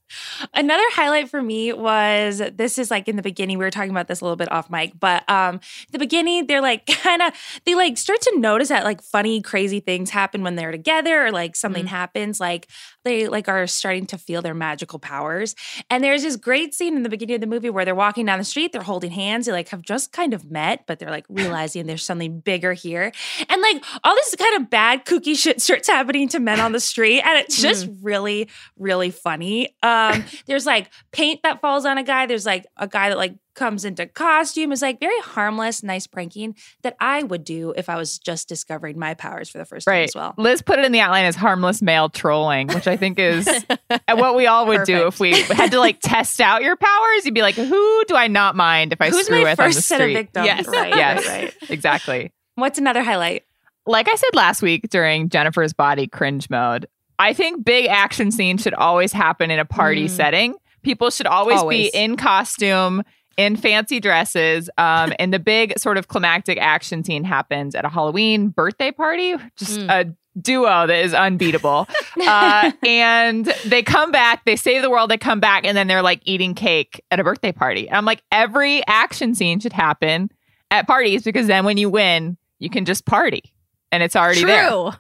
[0.54, 3.58] Another highlight for me was this is like in the beginning.
[3.58, 5.60] We were talking about this a little bit off mic, but um
[5.92, 7.32] the beginning, they're like kind of
[7.64, 11.32] they like start to notice that like funny, crazy things happen when they're together, or
[11.32, 12.68] like something happens, like
[13.04, 15.54] they like are starting to feel their magical powers.
[15.90, 18.38] And there's this great scene in the beginning of the movie where they're walking down
[18.38, 21.26] the street, they're holding hands, they like have just kind of met, but they're like
[21.30, 23.12] realizing there's something bigger here.
[23.48, 26.80] And like all this kind of bad kooky shit starts happening to men on the
[26.80, 27.22] street.
[27.22, 29.74] And it's just really, really funny.
[29.82, 32.26] Um, Um, there's like paint that falls on a guy.
[32.26, 36.54] There's like a guy that like comes into costume is like very harmless, nice pranking
[36.82, 40.02] that I would do if I was just discovering my powers for the first time
[40.04, 40.34] as well.
[40.36, 43.48] Liz put it in the outline as harmless male trolling, which I think is
[44.10, 47.24] what we all would do if we had to like test out your powers.
[47.24, 49.68] You'd be like, who do I not mind if I Who's screw my with on
[49.68, 50.14] the first set of street?
[50.14, 50.46] victims?
[50.46, 50.66] Yes.
[50.68, 51.26] Right, Yes.
[51.26, 51.70] right, right.
[51.70, 52.32] Exactly.
[52.56, 53.44] What's another highlight?
[53.88, 58.62] like I said last week during Jennifer's body cringe mode, I think big action scenes
[58.62, 60.10] should always happen in a party Mm.
[60.10, 60.54] setting.
[60.82, 61.90] People should always, Always.
[61.90, 63.02] be in costume,
[63.36, 64.70] in fancy dresses.
[64.78, 69.34] Um, and the big sort of climactic action scene happens at a Halloween birthday party.
[69.56, 69.90] Just Mm.
[69.90, 71.88] a duo that is unbeatable.
[72.26, 76.02] uh, and they come back, they save the world, they come back, and then they're
[76.02, 77.88] like eating cake at a birthday party.
[77.88, 80.30] And I'm like, every action scene should happen
[80.70, 83.54] at parties because then when you win, you can just party
[83.92, 84.48] and it's already True.
[84.50, 84.90] there.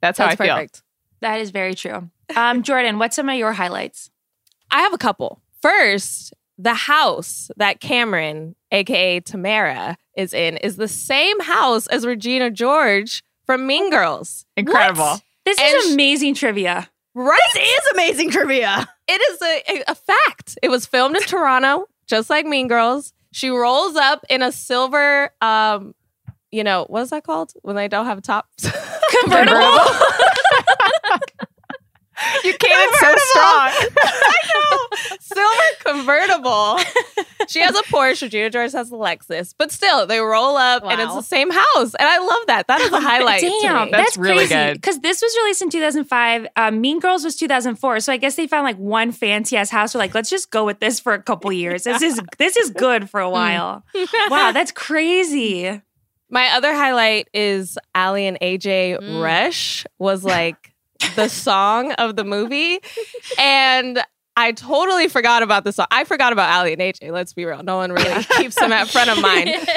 [0.00, 0.66] That's how That's I feel.
[1.24, 1.34] Perfect.
[1.34, 2.10] That is very true.
[2.36, 4.10] Um, Jordan, what's some of your highlights?
[4.70, 5.40] I have a couple.
[5.62, 12.50] First, the house that Cameron, aka Tamera, is in is the same house as Regina
[12.50, 14.44] George from Mean Girls.
[14.56, 15.20] Incredible.
[15.44, 16.88] This And is sh- amazing trivia.
[17.14, 17.40] Right?
[17.54, 18.88] This is amazing trivia.
[19.06, 20.58] It is a, a, a fact.
[20.62, 23.12] It was filmed in Toronto, just like Mean Girls.
[23.32, 25.94] She rolls up in a silver, um,
[26.50, 28.68] you know, what is that called when they don't have tops?
[29.22, 29.60] Convertible.
[32.44, 33.70] You came in so strong.
[34.04, 34.78] I know.
[35.20, 36.78] silver convertible.
[37.48, 38.30] she has a Porsche.
[38.30, 41.94] Gina George has a Lexus, but still, they roll up and it's the same house,
[41.94, 42.68] and I love that.
[42.68, 43.40] That is a highlight.
[43.40, 43.90] to Damn, me.
[43.90, 44.54] That's that's, really crazy.
[44.54, 44.74] good.
[44.74, 46.46] Because this was released in 2005.
[46.54, 47.98] Um, mean Girls was 2004.
[48.00, 49.92] So I guess they found like one fancy ass house.
[49.92, 51.82] We're like, let's just go with this for a couple years.
[51.82, 53.84] This is this is good for a while.
[54.30, 55.82] wow, that's crazy.
[56.34, 59.22] My other highlight is Aly and AJ Mm.
[59.22, 60.72] Rush was like
[61.14, 62.80] the song of the movie.
[63.38, 64.02] And
[64.36, 65.86] I totally forgot about the song.
[65.92, 67.62] I forgot about Aly and AJ, let's be real.
[67.62, 69.50] No one really keeps them at front of mind.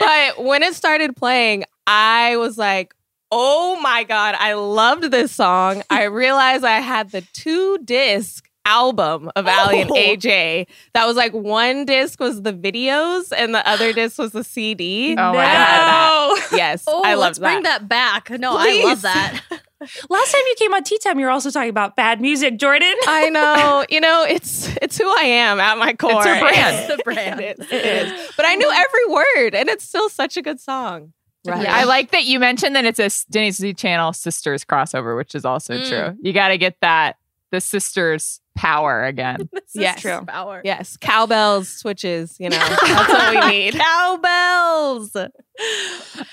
[0.00, 2.94] But when it started playing, I was like,
[3.30, 5.82] oh my God, I loved this song.
[5.90, 9.94] I realized I had the two disc album of Aly and Oh.
[9.94, 10.66] AJ.
[10.94, 15.12] That was like one disc was the videos and the other disc was the CD.
[15.12, 16.48] Oh my I had that.
[16.50, 16.56] No.
[16.58, 18.28] Yes, Oh, I love let's bring that back.
[18.30, 19.40] No, I love that.
[20.08, 22.94] Last time you came on Tea Time, you were also talking about bad music, Jordan.
[23.06, 23.84] I know.
[23.90, 26.22] You know, it's it's who I am at my core.
[26.24, 26.76] her brand.
[26.90, 27.40] It's the brand.
[27.40, 27.70] it is.
[27.70, 28.30] It is.
[28.36, 31.12] But I knew every word, and it's still such a good song.
[31.46, 31.68] Right.
[31.68, 35.74] I like that you mentioned that it's a Disney Channel sisters crossover, which is also
[35.74, 35.88] Mm.
[35.88, 36.18] true.
[36.20, 37.16] You got to get that
[37.56, 39.38] the sisters power again.
[39.52, 40.00] This is Yes.
[40.02, 40.20] true.
[40.26, 40.60] Power.
[40.64, 42.36] Yes, cowbells, switches.
[42.38, 43.74] You know, that's what we need.
[43.78, 45.16] Cowbells.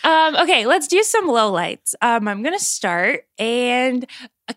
[0.03, 1.95] Um, okay, let's do some lowlights.
[2.01, 4.05] Um, I'm gonna start, and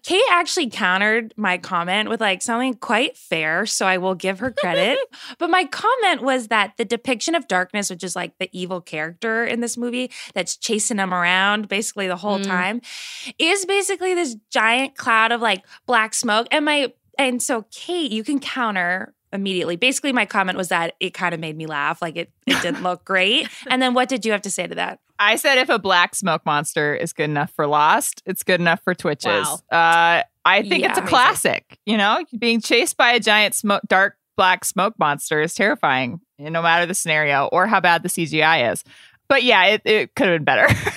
[0.02, 4.50] Kate actually countered my comment with like something quite fair, so I will give her
[4.50, 4.98] credit.
[5.38, 9.44] but my comment was that the depiction of darkness, which is like the evil character
[9.44, 12.46] in this movie that's chasing him around basically the whole Mm.
[12.46, 12.80] time,
[13.38, 16.48] is basically this giant cloud of like black smoke.
[16.50, 19.76] And my and so Kate, you can counter immediately.
[19.76, 22.82] Basically, my comment was that it kind of made me laugh, like it it didn't
[22.82, 23.48] look great.
[23.70, 24.98] And then what did you have to say to that?
[25.18, 28.80] I said if a black smoke monster is good enough for Lost, it's good enough
[28.82, 29.46] for Twitches.
[29.46, 29.58] Wow.
[29.70, 30.90] Uh, I think Yeah.
[30.90, 31.08] it's a Amazing.
[31.08, 31.78] classic.
[31.86, 36.62] You know, being chased by a giant smoke, dark black smoke monster is terrifying, no
[36.62, 38.84] matter the scenario or how bad the CGI is.
[39.28, 40.68] But yeah, it, it could have been better.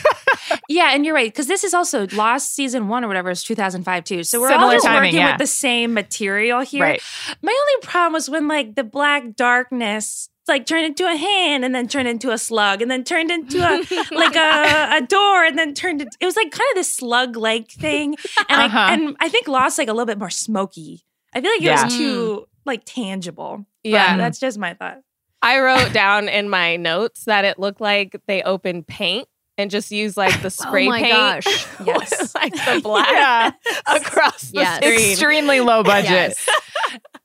[0.68, 4.04] Yeah, and you're right because this is also Lost season one or whatever is 2005
[4.04, 4.24] too.
[4.24, 5.32] So we're all just timing, working yeah.
[5.32, 6.84] with the same material here.
[6.84, 7.02] right.
[7.42, 11.74] My only problem was when like the black darkness like turned into a hand and
[11.74, 13.78] then turned into a slug and then turned into a
[14.14, 16.10] like a, a door and then turned it.
[16.20, 18.16] It was like kind of this slug like thing,
[18.50, 18.78] and Uh-huh.
[18.80, 21.06] I and I think Lost like a little bit more smoky.
[21.34, 21.86] I feel like it Yeah.
[21.86, 23.66] was too like tangible.
[23.84, 24.18] But Yeah.
[24.18, 24.98] that's just my thought.
[25.42, 29.90] I wrote down in my notes that it looked like they opened paint and just
[29.92, 31.14] used like the spray oh my paint.
[31.14, 31.66] gosh.
[31.86, 33.52] Yes, like the black Yeah.
[33.88, 34.78] across the Yes.
[34.84, 35.12] screen.
[35.12, 36.10] Extremely low budget.
[36.12, 36.50] Yes.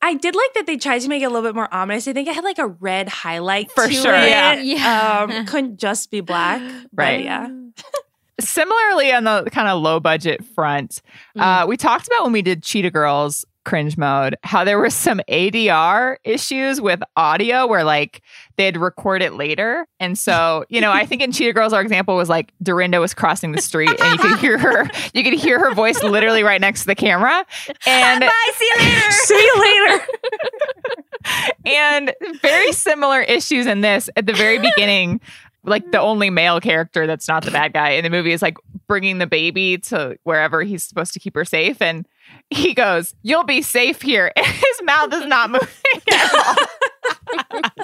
[0.05, 2.07] I did like that they tried to make it a little bit more ominous.
[2.07, 4.15] I think it had like a red highlight For to sure.
[4.15, 4.29] it.
[4.29, 4.55] Yeah.
[4.61, 5.27] Yeah.
[5.31, 6.61] Um, couldn't just be black.
[6.93, 7.25] Right.
[7.25, 7.49] yeah.
[8.39, 11.01] Similarly, on the kind of low budget front,
[11.37, 15.21] uh, we talked about when we did Cheetah Girls cringe mode how there were some
[15.29, 18.23] ADR issues with audio where like
[18.57, 19.87] they'd record it later.
[19.99, 23.15] And so, you know, I think in Cheetah Girls, our example was like Dorinda was
[23.15, 26.61] crossing the street and you could hear her, you could hear her voice literally right
[26.61, 27.45] next to the camera.
[27.87, 28.53] And Bye.
[28.55, 29.11] See you later.
[29.11, 30.07] See you later.
[31.67, 35.21] and very similar issues in this at the very beginning
[35.65, 38.57] like the only male character that's not the bad guy in the movie is like
[38.87, 42.07] bringing the baby to wherever he's supposed to keep her safe and
[42.51, 45.69] he goes you'll be safe here and his mouth is not moving
[46.13, 46.67] at all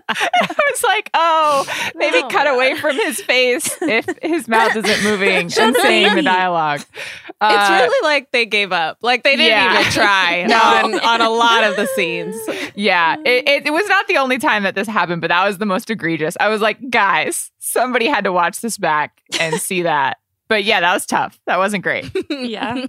[0.08, 5.04] I was like, oh, maybe Oh cut away from his face if his mouth isn't
[5.04, 5.28] moving
[5.60, 6.80] and saying the dialogue.
[6.80, 8.98] It's Uh, really like they gave up.
[9.02, 9.80] Like they didn't yeah.
[9.80, 10.56] even try No.
[10.56, 12.36] on, on a lot of the scenes.
[12.74, 15.58] Yeah, it, it, it was not the only time that this happened, but that was
[15.58, 16.36] the most egregious.
[16.40, 20.18] I was like, guys, somebody had to watch this back and see that.
[20.50, 21.38] But yeah, that was tough.
[21.46, 22.10] That wasn't great.
[22.30, 22.86] yeah.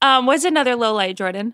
[0.00, 1.52] Um, what's another low light, Jordan?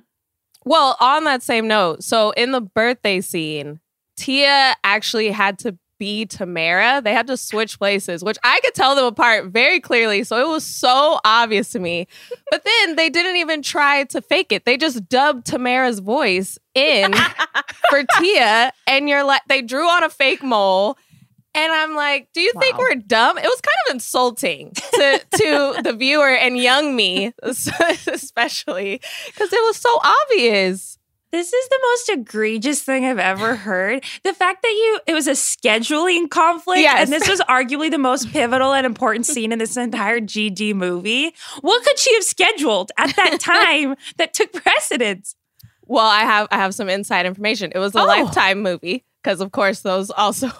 [0.64, 3.80] Well, on that same note, so in the birthday scene,
[4.16, 7.02] Tia actually had to be Tamera.
[7.02, 10.22] They had to switch places, which I could tell them apart very clearly.
[10.22, 12.06] So it was so obvious to me.
[12.52, 14.64] But then they didn't even try to fake it.
[14.66, 17.12] They just dubbed Tamera's voice in
[17.90, 18.72] for Tia.
[18.86, 20.96] And you're like, they drew on a fake mole.
[21.54, 23.36] And I'm like, do you think we're dumb?
[23.36, 29.62] It was kind of insulting to, to the viewer and young me, especially, because it
[29.64, 30.96] was so obvious.
[31.32, 34.04] This is the most egregious thing I've ever heard.
[34.24, 37.02] The fact that you it was a scheduling conflict Yes.
[37.04, 41.32] and this was arguably the most pivotal and important scene in this entire GD movie.
[41.60, 45.36] What could she have scheduled at that time that took precedence?
[45.86, 47.70] Well, I have I have some inside information.
[47.74, 48.06] It was a Oh.
[48.06, 50.50] lifetime movie because, of course, those also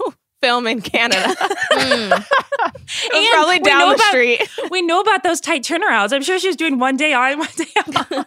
[0.43, 1.35] film in Canada.
[1.71, 2.11] Mm.
[2.61, 4.43] it was And probably down the about- street.
[4.71, 6.13] We know about those tight turnarounds.
[6.13, 8.19] I'm sure she was doing one day on, one day off.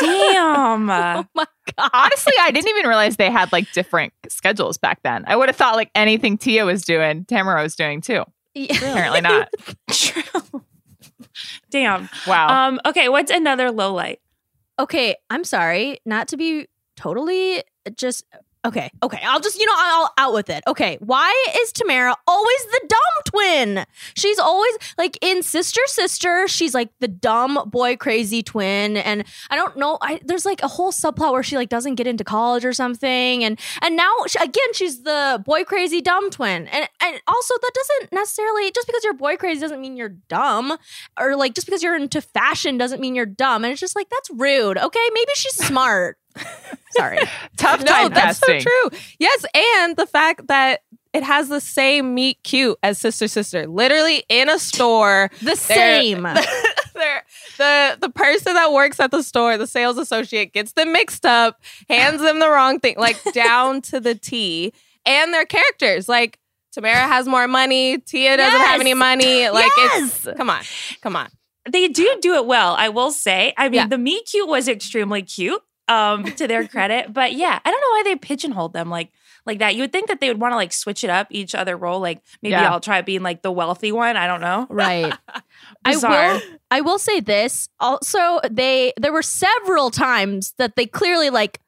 [0.00, 0.90] Damn.
[0.90, 1.46] oh my
[1.78, 1.90] god.
[1.92, 5.24] Honestly, I didn't even realize they had like different schedules back then.
[5.26, 8.24] I would have thought like anything Tia was doing, Tamera was doing too.
[8.54, 8.74] Yeah.
[8.76, 9.48] Apparently not.
[9.90, 10.64] True.
[11.70, 12.08] Damn.
[12.26, 12.68] Wow.
[12.68, 14.20] Um, okay, what's another low light?
[14.78, 16.66] Okay, I'm sorry, not to be
[16.96, 17.62] totally
[17.94, 18.24] just
[18.66, 19.20] okay, okay.
[19.24, 20.62] I'll just, you know, I'll out with it.
[20.66, 23.84] Okay, why is Tamera always the dumb twin?
[24.14, 29.56] She's always like in Sister Sister, she's like the dumb boy crazy twin and I
[29.56, 32.64] don't know, I there's like a whole subplot where she like doesn't get into college
[32.64, 36.66] or something and and now she, again she's the boy crazy dumb twin.
[36.68, 40.76] And and also that doesn't necessarily just because you're boy crazy doesn't mean you're dumb
[41.18, 43.64] or like just because you're into fashion doesn't mean you're dumb.
[43.64, 44.78] And it's just like that's rude.
[44.78, 46.19] Okay, maybe she's smart.
[46.92, 47.18] Sorry.
[47.56, 48.90] Tough No, that's so true.
[49.18, 50.80] Yes, and the fact that
[51.12, 55.30] it has the same meet cute as Sister Sister, literally in a store.
[55.42, 56.22] The same.
[56.94, 57.24] They're-
[57.56, 61.60] the the person that works at the store, the sales associate, gets them mixed up,
[61.88, 64.72] hands them the wrong thing, like down to the T.
[65.06, 66.38] And their characters, like
[66.76, 69.48] Tamera has more money, Tia doesn't have any money.
[69.50, 70.26] Like Yes.
[70.26, 70.62] it's come on,
[71.02, 71.28] come on.
[71.70, 73.54] They do do it well, I will say.
[73.56, 73.86] I mean, Yeah.
[73.86, 77.12] the meet cute was extremely cute, um, to their credit.
[77.12, 79.10] But yeah, I don't know why they pigeonholed them like
[79.46, 79.74] like that.
[79.74, 81.98] You would think that they would want to like switch it up each other role.
[82.00, 82.70] Like maybe Yeah.
[82.70, 84.16] I'll try being like the wealthy one.
[84.16, 84.66] I don't know.
[84.70, 85.12] Right.
[85.84, 87.68] I will I will say this.
[87.80, 91.58] Also, they there were several times that they clearly like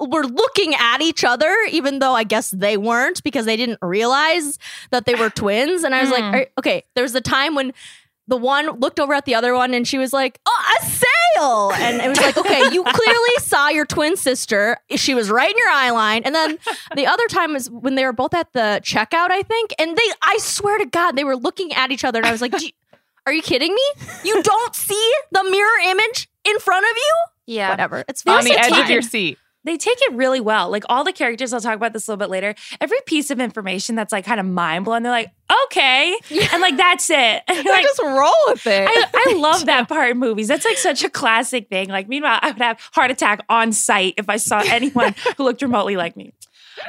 [0.00, 4.56] were looking at each other, even though I guess they weren't because they didn't realize
[4.92, 5.82] that they were twins.
[5.82, 6.34] And I was like, Hmm.
[6.34, 7.72] "Are- okay, there's a time when
[8.30, 11.72] the one looked over at the other one and she was like, oh, a sale.
[11.74, 14.78] And it was like, okay, you clearly saw your twin sister.
[14.96, 16.22] She was right in your eye line.
[16.24, 16.58] And then
[16.96, 19.74] the other time was when they were both at the checkout, I think.
[19.78, 22.20] And they, I swear to God, they were looking at each other.
[22.20, 22.70] And I was like, you-
[23.26, 23.82] are you kidding me?
[24.24, 27.14] You don't see the mirror image in front of you?
[27.46, 27.70] Yeah.
[27.70, 28.04] Whatever.
[28.08, 29.38] It's On the also edge of your seat.
[29.64, 30.70] They take it really well.
[30.70, 32.54] Like all the characters, I'll talk about this a little bit later.
[32.80, 35.30] Every piece of information that's like kind of mind blowing, they're like,
[35.66, 36.16] okay.
[36.52, 37.16] And like, that's it.
[37.16, 38.88] And They like, just roll with it.
[38.88, 40.48] I, I love that part in movies.
[40.48, 41.88] That's like such a classic thing.
[41.88, 45.60] Like, meanwhile, I would have heart attack on sight if I saw anyone who looked
[45.60, 46.32] remotely like me.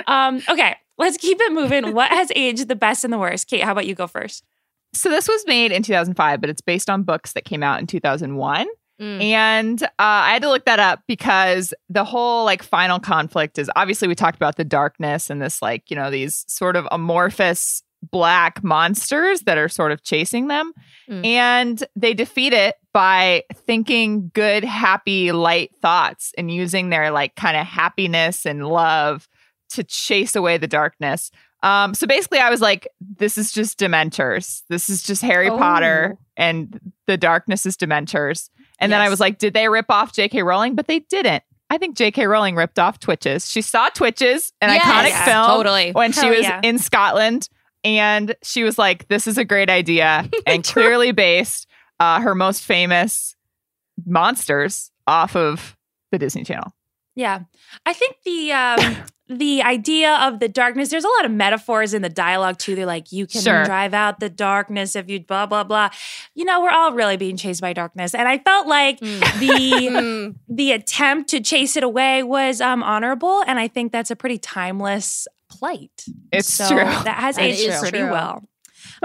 [0.07, 1.93] Um, okay, let's keep it moving.
[1.93, 3.47] What has aged the best and the worst?
[3.47, 4.45] Kate, how about you go first?
[4.93, 7.88] So this was made in 2005, but it's based on books that came out in
[7.88, 8.67] 2001.
[9.02, 9.22] Mm.
[9.22, 13.70] And uh, I had to look that up because the whole like final conflict is
[13.76, 17.82] obviously we talked about the darkness and this like, you know, these sort of amorphous
[18.12, 20.72] black monsters that are sort of chasing them.
[21.10, 21.26] Mm.
[21.26, 27.58] And they defeat it by thinking good, happy, light thoughts and using their like kind
[27.58, 29.28] of happiness and love
[29.72, 31.32] to chase away the darkness.
[31.64, 32.88] Um, so basically, I was like,
[33.18, 34.64] this is just Dementors.
[34.70, 35.58] This is just Harry Oh.
[35.58, 38.49] Potter, and the darkness is Dementors.
[38.82, 40.43] And then I was like, did they rip off J.K.
[40.43, 40.75] Rowling?
[40.75, 41.43] But they didn't.
[41.69, 42.27] I think J.K.
[42.27, 43.49] Rowling ripped off Twitches.
[43.49, 44.84] She saw Twitches, an Yes.
[44.84, 45.91] iconic Yeah, film, totally.
[45.91, 46.59] when she was yeah.
[46.63, 47.47] in Scotland.
[47.86, 51.67] And she was like, this is a great idea, and clearly based
[51.99, 53.36] uh, her most famous
[54.05, 55.77] monsters off of
[56.11, 56.73] the Disney Channel.
[57.16, 57.41] Yeah,
[57.86, 58.95] I think the um,
[59.38, 60.89] the idea of the darkness.
[60.89, 62.76] There's a lot of metaphors in the dialogue too.
[62.76, 63.64] They're like, you can Sure.
[63.66, 65.89] drive out the darkness if you blah blah blah.
[66.36, 69.39] You know, we're all really being chased by darkness, and I felt like Mm.
[69.39, 70.36] the Mm.
[70.47, 74.38] the attempt to chase it away was um, honorable, and I think that's a pretty
[74.38, 76.05] timeless plight.
[76.32, 76.78] It's so true.
[76.84, 78.12] That has That aged pretty true.
[78.12, 78.43] well.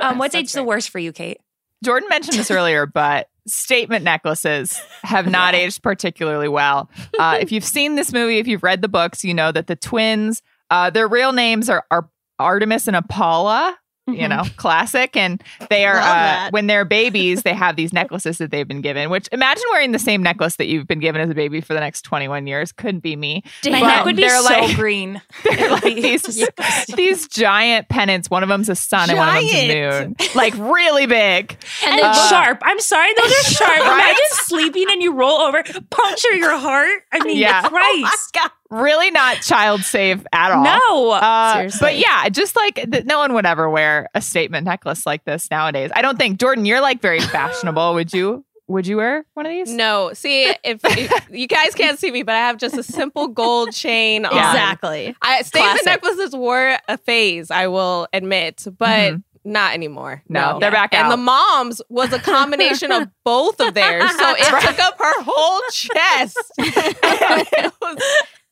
[0.01, 1.39] Um, what's aged the worst for you, Kate?
[1.85, 6.91] Jordan mentioned this earlier, but statement necklaces have not aged particularly well.
[7.19, 9.77] Uh, if you've seen this movie, if you've read the books, you know that the
[9.77, 13.75] twins, uh, their real names are, are Artemis and Apollo.
[14.09, 14.29] You Mhm.
[14.29, 15.17] know, classic.
[15.17, 19.11] And they are, uh, when they're babies, they have these necklaces that they've been given,
[19.11, 21.81] which imagine wearing the same necklace that you've been given as a baby for the
[21.81, 22.71] next 21 years.
[22.71, 23.43] Couldn't be me.
[23.65, 25.21] My neck would be so like- green.
[25.45, 26.49] They're like these,
[26.95, 28.31] these giant pennants.
[28.31, 30.17] One of them's a sun and one of them's a moon.
[30.37, 31.57] Like really big.
[31.85, 32.63] and they look- sharp.
[32.65, 33.71] I'm sorry, those are sharp.
[33.87, 34.03] Right?
[34.05, 37.03] Imagine sleeping and you roll over, puncture your heart.
[37.13, 37.63] I mean, Yeah.
[37.65, 38.37] Oh Christ.
[38.71, 40.65] Really not child safe at all.
[40.65, 41.11] no.
[41.13, 45.25] Uh, but yeah, just like th- no one would ever wear a statement necklace like
[45.25, 45.91] this nowadays.
[45.95, 47.95] I don't think Jordan, you're like very fashionable.
[47.95, 48.45] would you?
[48.69, 49.71] Would you wear one of these?
[49.73, 53.29] No, see, if, if you guys can't see me, but I have just a simple
[53.29, 54.33] gold chain on.
[54.33, 55.15] Exactly.
[55.23, 56.03] I, statement Classic.
[56.03, 59.23] necklaces were a phase, I will admit, but Mhm.
[59.45, 60.25] not anymore.
[60.29, 61.11] No, they're back and out.
[61.11, 65.61] the mom's was a combination of both of theirs, so it took up her whole
[65.71, 66.37] chest.
[66.59, 67.99] it was.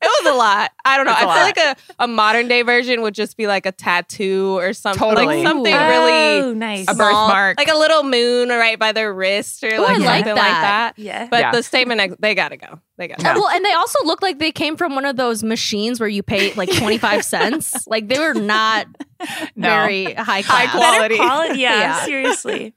[0.01, 0.71] It was a lot.
[0.83, 1.13] I don't know.
[1.13, 1.77] It's a I feel lot.
[1.77, 4.99] like a, a modern day version would just be like a tattoo or something.
[4.99, 5.37] Totally.
[5.37, 6.81] Like something oh, really nice.
[6.89, 7.57] A small, birthmark.
[7.57, 10.35] Like a little moon right by their wrist or Ooh, like I like something like
[10.35, 10.95] that.
[10.95, 10.99] that.
[11.01, 11.27] yeah.
[11.31, 11.51] But Yeah.
[11.53, 12.79] the statement, they gotta go.
[12.97, 13.33] They gotta Yeah.
[13.35, 13.39] go.
[13.41, 16.21] Well, and they also look like they came from one of those machines where you
[16.21, 17.87] pay like 25 cents.
[17.87, 18.87] Like they were not
[19.55, 19.69] No.
[19.69, 20.99] very high High quality.
[20.99, 21.59] Better quality.
[21.61, 22.05] Yeah, Yeah.
[22.05, 22.73] seriously.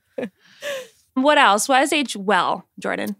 [1.14, 1.68] what else?
[1.68, 3.16] What has aged well, Jordan?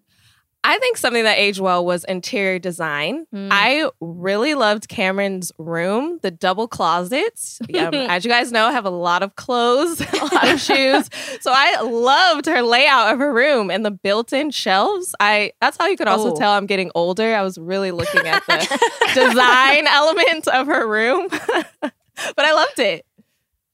[0.65, 3.27] I think something that aged well was interior design.
[3.35, 3.49] Mm.
[3.51, 7.61] I really loved Cameron's room, the double closets.
[7.75, 11.09] Um, as you guys know, I have a lot of clothes, a lot of shoes.
[11.41, 15.15] So I loved her layout of her room and the built-in shelves.
[15.21, 16.37] I that's how you could also Oh.
[16.37, 17.35] tell I'm getting older.
[17.35, 18.79] I was really looking at the
[19.15, 21.29] design element of her room.
[21.31, 23.07] but I loved it.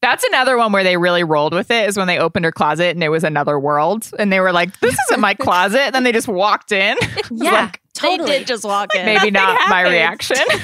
[0.05, 2.95] That's another one where they really rolled with it is when they opened her closet
[2.95, 4.11] and it was another world.
[4.19, 5.81] And they were like, this isn't my closet.
[5.81, 6.99] And then they just walked in.
[7.31, 8.31] Yeah, like, totally.
[8.31, 9.05] They did just walk in.
[9.07, 10.37] Maybe not my reaction.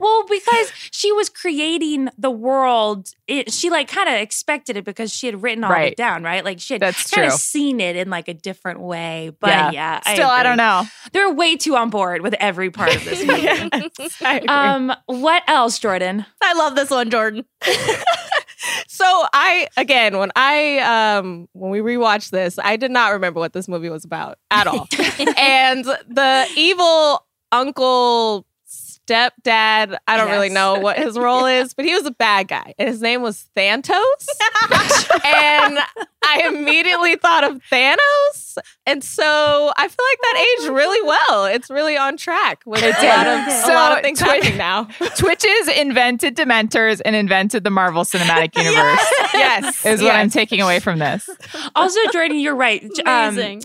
[0.00, 5.12] Well, because she was creating the world, it, she like kind of expected it because
[5.12, 5.92] she had written all Right.
[5.92, 6.42] it down, right?
[6.44, 6.80] Like she had
[7.12, 9.32] kind of seen it in like a different way.
[9.38, 9.70] But Yeah.
[9.72, 10.48] yeah, Still, I, agree.
[10.50, 10.84] don't know.
[11.12, 13.48] They're way too on board with every part of this movie.
[14.22, 14.48] I agree.
[14.48, 16.24] um, what else, Jordan?
[16.42, 17.44] I love this one, Jordan.
[18.88, 23.52] So I again when I um when we rewatched this, I did not remember what
[23.52, 24.88] this movie was about at all.
[25.38, 28.46] and the evil uncle
[29.06, 32.74] stepdad, I don't really know what his role is, but he was a bad guy.
[32.78, 33.90] And his name was Thantos.
[35.24, 35.78] and
[36.24, 38.58] I immediately thought of Thanos.
[38.86, 39.22] And so
[39.76, 41.44] I feel like that aged really well.
[41.46, 43.64] It's really on track with a lot, did.
[43.64, 44.84] of, a lot of things Twi- happening now.
[45.16, 49.12] Twitches invented Dementors and invented the Marvel Cinematic Universe.
[49.34, 49.86] yes.
[49.86, 50.14] Is what.
[50.14, 51.28] I'm taking away from this.
[51.74, 52.82] Also, Jordan, you're right.
[53.06, 53.62] Um, Amazing.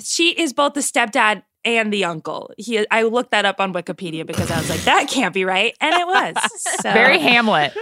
[0.00, 2.52] she is both the stepdad and the uncle.
[2.58, 5.74] He, I looked that up on Wikipedia because I was like, that can't be right,
[5.80, 6.36] and it was.
[6.82, 7.76] So Very Hamlet.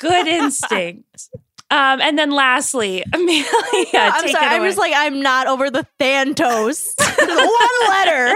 [0.00, 1.28] good instinct.
[1.70, 3.44] Um, and then lastly, Amelia,
[3.92, 4.46] I'm take sorry.
[4.46, 6.94] it I'm just like I'm not over the Thantos.
[7.18, 8.34] one letter.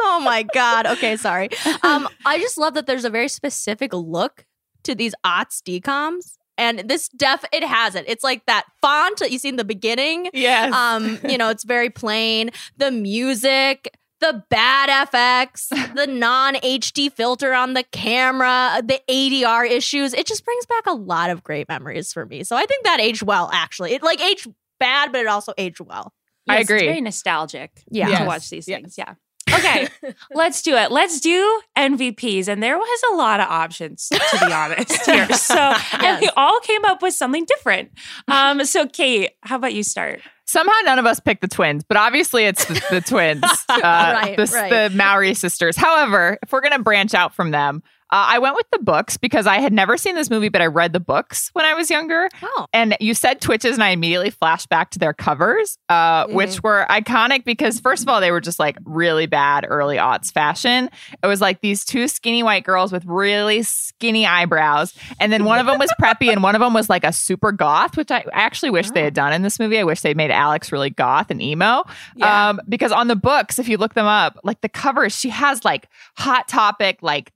[0.00, 0.86] Oh my god.
[0.86, 1.48] Okay, sorry.
[1.82, 4.44] Um, I just love that there's a very specific look
[4.84, 6.36] to these aughts DCOMs.
[6.58, 8.04] And this def it has it.
[8.08, 10.30] It's like that font that you see in the beginning.
[10.32, 10.72] Yes.
[10.72, 12.50] Um, you know, it's very plain.
[12.78, 20.14] The music, the bad FX, the non HD filter on the camera, the ADR issues.
[20.14, 22.42] It just brings back a lot of great memories for me.
[22.44, 23.92] So I think that aged well, actually.
[23.92, 24.48] It like aged
[24.80, 26.12] bad, but it also aged well.
[26.48, 26.76] I agree.
[26.76, 28.20] It's very nostalgic Yeah.
[28.20, 28.80] to watch these Yes.
[28.80, 28.94] things.
[28.98, 29.14] Yeah.
[29.58, 29.88] Okay,
[30.34, 30.90] let's do it.
[30.90, 32.48] Let's do MVPs.
[32.48, 35.28] And there was a lot of options, to be honest, here.
[35.36, 37.90] So, and we all came up with something different.
[38.28, 40.20] Um, so, Kate, how about you start?
[40.46, 44.36] Somehow none of us picked the twins, but obviously it's the, the twins, uh, Right,
[44.36, 44.70] the, right.
[44.90, 45.76] the Mowry sisters.
[45.76, 49.16] However, if we're going to branch out from them, uh, I went with the books
[49.16, 51.90] because I had never seen this movie, but I read the books when I was
[51.90, 52.28] younger.
[52.42, 52.66] Oh.
[52.72, 56.86] And you said Twitches, and I immediately flashed back to their covers, uh, which were
[56.88, 60.88] iconic because, first of all, they were just like really bad early aughts fashion.
[61.22, 64.94] It was like these two skinny white girls with really skinny eyebrows.
[65.18, 67.50] And then one of them was preppy, and one of them was like a super
[67.50, 69.78] goth, which I actually wish they had done in this movie.
[69.78, 71.82] I wish they made Alex really goth and emo.
[72.14, 72.50] Yeah.
[72.50, 75.64] Um, because on the books, if you look them up, like the covers, she has
[75.64, 77.32] like hot topic, like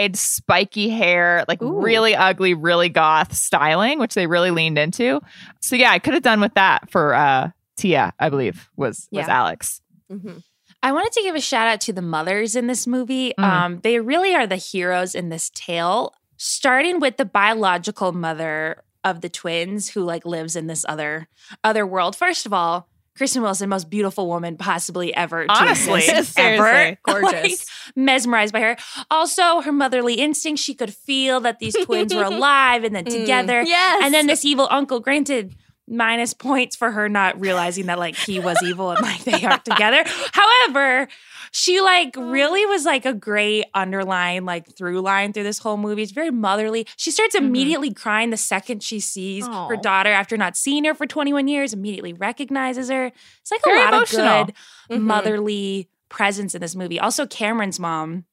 [0.00, 1.80] dyed spiky hair, like Ooh.
[1.80, 5.20] really ugly, really goth styling, which they really leaned into.
[5.60, 9.26] So yeah, I could have done with that for uh Tia, I believe was was
[9.26, 9.38] Yeah.
[9.38, 9.80] Alex.
[10.10, 10.42] Mhm.
[10.82, 13.34] I wanted to give a shout out to the mothers in this movie.
[13.38, 13.44] Mm.
[13.44, 19.20] Um, they really are the heroes in this tale, starting with the biological mother of
[19.20, 21.28] the twins who like lives in this other
[21.64, 22.16] other world.
[22.16, 22.88] First of all,
[23.20, 25.44] Kristen Wilson, most beautiful woman possibly ever.
[25.44, 25.98] to Honestly.
[26.00, 26.96] exist, ever.
[27.04, 27.30] Gorgeous.
[27.92, 28.76] Like, mesmerized by her.
[29.10, 30.58] Also, her motherly instinct.
[30.58, 33.10] She could feel that these twins were alive and then Mm.
[33.20, 33.60] together.
[33.62, 34.00] Yes.
[34.02, 35.54] And then this evil uncle, granted,
[35.90, 39.58] minus points for her not realizing that like he was evil and like they are
[39.58, 40.04] together.
[40.32, 41.08] However,
[41.52, 46.02] she like really was like a great underline, like through line through this whole movie.
[46.02, 46.86] It's very motherly.
[46.96, 51.06] She starts immediately crying the second she sees her daughter after not seeing her for
[51.06, 53.06] 21 years, immediately recognizes her.
[53.40, 54.26] It's like Very a lot emotional.
[54.26, 54.54] of good
[55.00, 55.02] Mhm.
[55.02, 57.00] motherly presence in this movie.
[57.00, 58.24] Also, Cameron's mom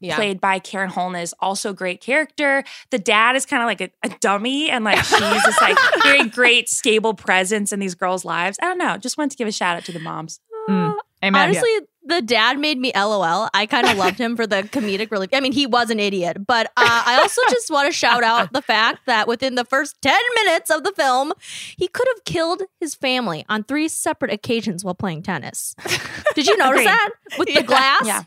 [0.00, 0.16] Yeah.
[0.16, 2.64] played by Karen Holness, also great character.
[2.90, 6.28] The dad is kind of like a, a dummy, and like she's this like very
[6.28, 8.58] great, stable presence in these girls' lives.
[8.60, 8.96] I don't know.
[8.96, 10.40] Just wanted to give a shout out to the moms.
[10.68, 10.94] Mm.
[11.24, 11.42] Amen.
[11.42, 11.70] Honestly,
[12.04, 13.48] the dad made me LOL.
[13.52, 15.30] I kind of loved him for the comedic relief.
[15.32, 18.52] I mean, he was an idiot, but uh, I also just want to shout out
[18.52, 21.32] the fact that within the first 10 minutes of the film,
[21.76, 25.74] he could have killed his family on three separate occasions while playing tennis.
[26.34, 27.10] Did you notice that?
[27.38, 28.02] With the glass?
[28.04, 28.22] Yeah.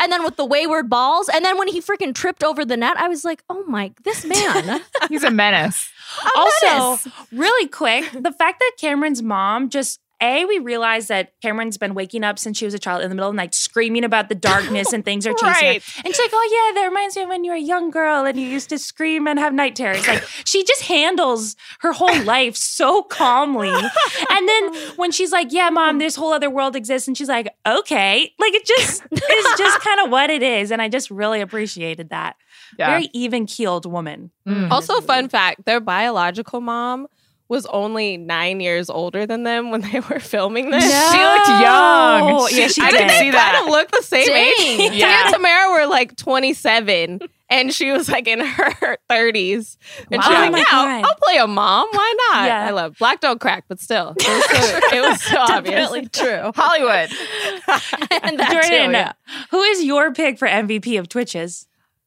[0.00, 1.28] And then with the wayward balls.
[1.28, 4.24] And then when he freaking tripped over the net, I was like, oh my, this
[4.24, 4.80] man.
[5.08, 5.90] He's a menace.
[6.36, 7.08] also, menace.
[7.32, 12.24] really quick, the fact that Cameron's mom just A, we realized that Cameron's been waking
[12.24, 14.34] up since she was a child in the middle of the night, screaming about the
[14.34, 15.82] darkness and things are chasing Right.
[15.82, 16.02] her.
[16.04, 18.24] And she's like, oh, yeah, that reminds me of when you were a young girl
[18.24, 20.06] and you used to scream and have night terrors.
[20.06, 23.70] Like, she just handles her whole life so calmly.
[23.70, 27.08] And then when she's like, yeah, mom, this whole other world exists.
[27.08, 28.32] And she's like, okay.
[28.38, 30.70] Like, it just is just kind of what it is.
[30.70, 32.36] And I just really appreciated that.
[32.78, 32.90] Yeah.
[32.90, 34.30] Very even keeled woman.
[34.48, 34.70] Mm.
[34.70, 37.06] Also, fun fact: their biological mom
[37.48, 40.82] was only nine years older than them when they were filming this.
[40.84, 42.48] She looked young.
[42.50, 42.98] Yeah, she I did.
[42.98, 43.52] didn't see see that.
[43.54, 44.80] Kind of look the same Dang.
[44.80, 44.92] age.
[44.92, 45.06] Yeah.
[45.28, 47.20] Tia and Tamera were like 27,
[47.50, 49.76] and she was like in her 30s.
[50.10, 50.40] And she Wow.
[50.40, 51.86] was Oh like, my "Yeah, I'll, I'll play a mom.
[51.92, 52.66] Why not?" Yeah.
[52.66, 54.44] I love black don't crack, but still, it was
[54.90, 55.90] so, it was so obvious.
[55.90, 56.52] Definitely true.
[56.56, 57.10] Hollywood.
[58.22, 59.12] and that Jordan, too, yeah.
[59.50, 61.66] who is your pick for MVP of Twitches?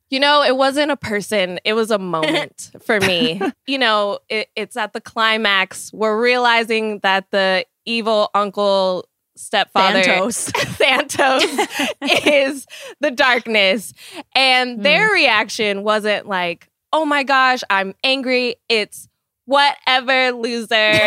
[0.09, 3.41] You know, it wasn't a person, it was a moment for me.
[3.65, 5.91] You know, it, it's at the climax.
[5.93, 10.51] We're realizing that the evil uncle stepfather Thanos.
[10.77, 12.65] Thanos is
[12.99, 13.93] the darkness.
[14.33, 14.83] And hmm.
[14.83, 18.55] their reaction wasn't like, oh my gosh, I'm angry.
[18.69, 19.07] It's
[19.45, 20.73] whatever, loser.
[20.75, 20.99] and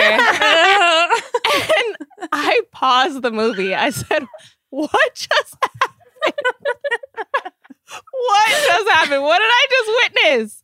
[2.32, 3.74] I paused the movie.
[3.74, 4.24] I said,
[4.70, 7.54] what just happened?
[7.90, 9.22] What just happened?
[9.22, 10.62] What did I just witness?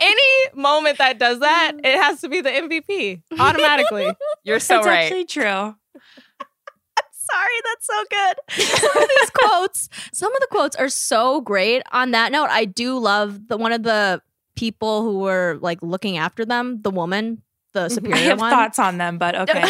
[0.00, 4.12] Any moment that does that, it has to be the MVP automatically.
[4.44, 4.98] You're so That's right.
[5.04, 5.44] actually true.
[5.44, 5.74] I'm
[7.12, 8.36] sorry, that's so good.
[8.78, 11.82] Some of these quotes, some of the quotes are so great.
[11.92, 14.22] On that note, I do love the one of the
[14.56, 17.42] people who were like looking after them, the woman,
[17.74, 18.50] the I superior have one.
[18.50, 19.64] thoughts on them, but okay.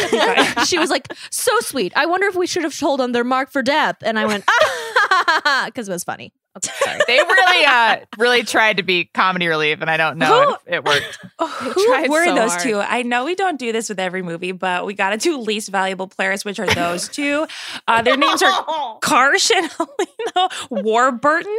[0.67, 1.93] she was like, so sweet.
[1.97, 3.97] I wonder if we should have told them they're marked for death.
[4.03, 6.33] And I went, ah, because it was funny.
[6.57, 6.99] Okay.
[7.07, 10.75] They really, uh, really tried to be comedy relief, and I don't know Who- if
[10.75, 11.19] it worked.
[11.39, 12.63] Who were so those hard.
[12.63, 12.79] two?
[12.81, 15.69] I know we don't do this with every movie, but we got to do least
[15.69, 17.47] valuable players, which are those two.
[17.87, 18.65] Uh, their names are
[19.01, 19.71] Karsh and
[20.35, 21.57] Helena Warburton.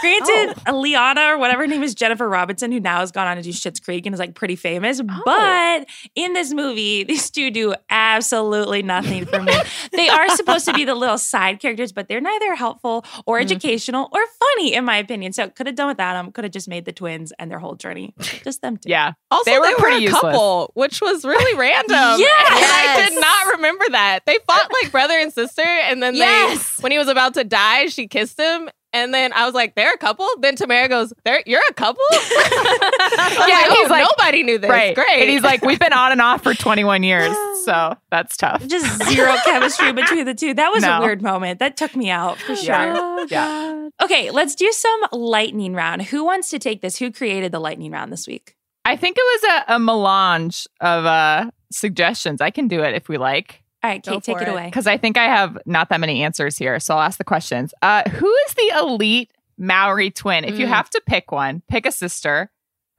[0.00, 3.42] Granted, Liana or whatever her name is, Jennifer Robertson, who now has gone on to
[3.42, 5.00] do Schitt's Creek and is like pretty famous.
[5.24, 9.54] But in this movie, these two do absolutely nothing for me.
[9.92, 13.93] they are supposed to be the little side characters, but they're neither helpful or educational
[14.02, 15.32] or funny, in my opinion.
[15.32, 16.32] So could have done without them.
[16.32, 18.14] Could have just made the twins and their whole journey.
[18.42, 18.88] Just them two.
[18.90, 19.12] Yeah.
[19.30, 20.20] Also, They they were were, pretty a useless.
[20.20, 22.18] couple, which was really random.
[22.18, 22.50] Yes!
[22.50, 24.20] And I did not remember that.
[24.26, 26.76] They fought like brother and sister, and then Yes!
[26.76, 28.68] they, when he was about to die, she kissed him.
[28.92, 32.04] And then I was like, "They're a couple." Then Tamera goes, "They're you're a couple."
[32.12, 34.70] yeah, Yeah, he's he's like, like- nobody knew this.
[34.70, 34.94] Right.
[34.94, 35.20] Great.
[35.22, 37.34] And he's like, we've been on and off for 21 years.
[37.64, 38.66] So that's tough.
[38.66, 40.54] Just zero chemistry between the two.
[40.54, 41.58] That was a weird moment.
[41.60, 42.74] That took me out for sure.
[42.74, 43.24] Yeah.
[43.28, 43.88] Yeah.
[44.02, 46.02] Okay, let's do some lightning round.
[46.02, 46.98] Who wants to take this?
[46.98, 48.56] Who created the lightning round this week?
[48.84, 52.40] I think it was a, a melange of uh, suggestions.
[52.40, 53.62] I can do it if we like.
[53.82, 54.50] All right, Go Kate, take it it.
[54.50, 54.66] away.
[54.66, 56.78] because I think I have not that many answers here.
[56.80, 57.72] So I'll ask the questions.
[57.82, 60.44] Uh, who is the elite Mowry twin?
[60.44, 60.70] If you Mm.
[60.70, 62.50] have to pick one, pick a sister.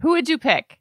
[0.02, 0.80] Who would you pick?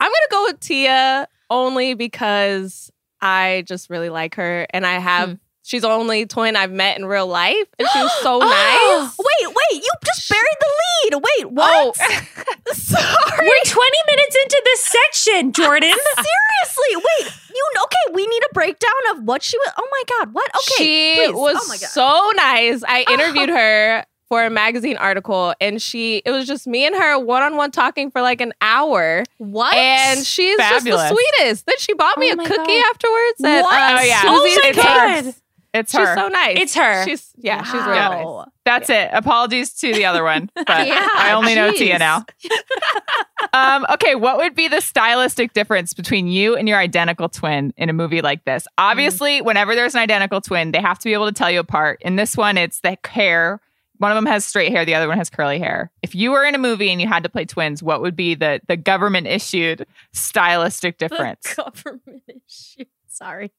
[0.00, 2.90] I'm gonna go with Tia only because
[3.20, 5.30] I just really like her, and I have.
[5.30, 5.34] Hmm.
[5.62, 9.18] She's the only twin I've met in real life, and she was so oh, nice.
[9.18, 11.14] Wait, wait, you just buried the lead.
[11.14, 11.48] Wait, oh.
[11.48, 11.96] what?
[12.00, 13.04] Oh, sorry.
[13.38, 15.92] We're 20 minutes into this section, Jordan.
[15.92, 17.32] Seriously, wait.
[17.54, 18.14] You okay?
[18.14, 19.72] We need a breakdown of what she was.
[19.76, 20.50] Oh my god, what?
[20.54, 21.34] Okay, she please.
[21.34, 21.88] Oh was oh my god.
[21.88, 22.82] so nice.
[22.86, 27.18] I interviewed her for a magazine article, and she it was just me and her
[27.18, 29.74] one on one talking for like an hour, what?
[29.74, 30.84] and she's Fabulous.
[30.84, 31.66] just the sweetest.
[31.66, 32.90] Then she bought me Oh a cookie God.
[32.90, 33.44] afterwards.
[33.44, 33.74] At, What?
[33.74, 34.22] uh, Oh, yeah.
[34.24, 34.76] Oh my Cakes.
[34.76, 35.34] God.
[35.74, 36.06] It's her.
[36.06, 36.56] She's so nice.
[36.58, 37.04] It's her.
[37.04, 38.46] She's yeah, she's really nice.
[38.64, 39.10] That's it.
[39.12, 41.70] Apologies to the other one, but Yeah, I only know.
[41.72, 42.24] Tia now.
[43.52, 47.88] um, okay, what would be the stylistic difference between you and your identical twin in
[47.88, 48.66] a movie like this?
[48.78, 52.00] Obviously, whenever there's an identical twin, they have to be able to tell you apart.
[52.02, 53.60] In this one, it's the hair.
[53.98, 55.90] One of them has straight hair, the other one has curly hair.
[56.02, 58.34] If you were in a movie and you had to play twins, what would be
[58.34, 61.54] the the government issued stylistic difference?
[61.56, 62.84] government issue.
[63.08, 63.52] Sorry.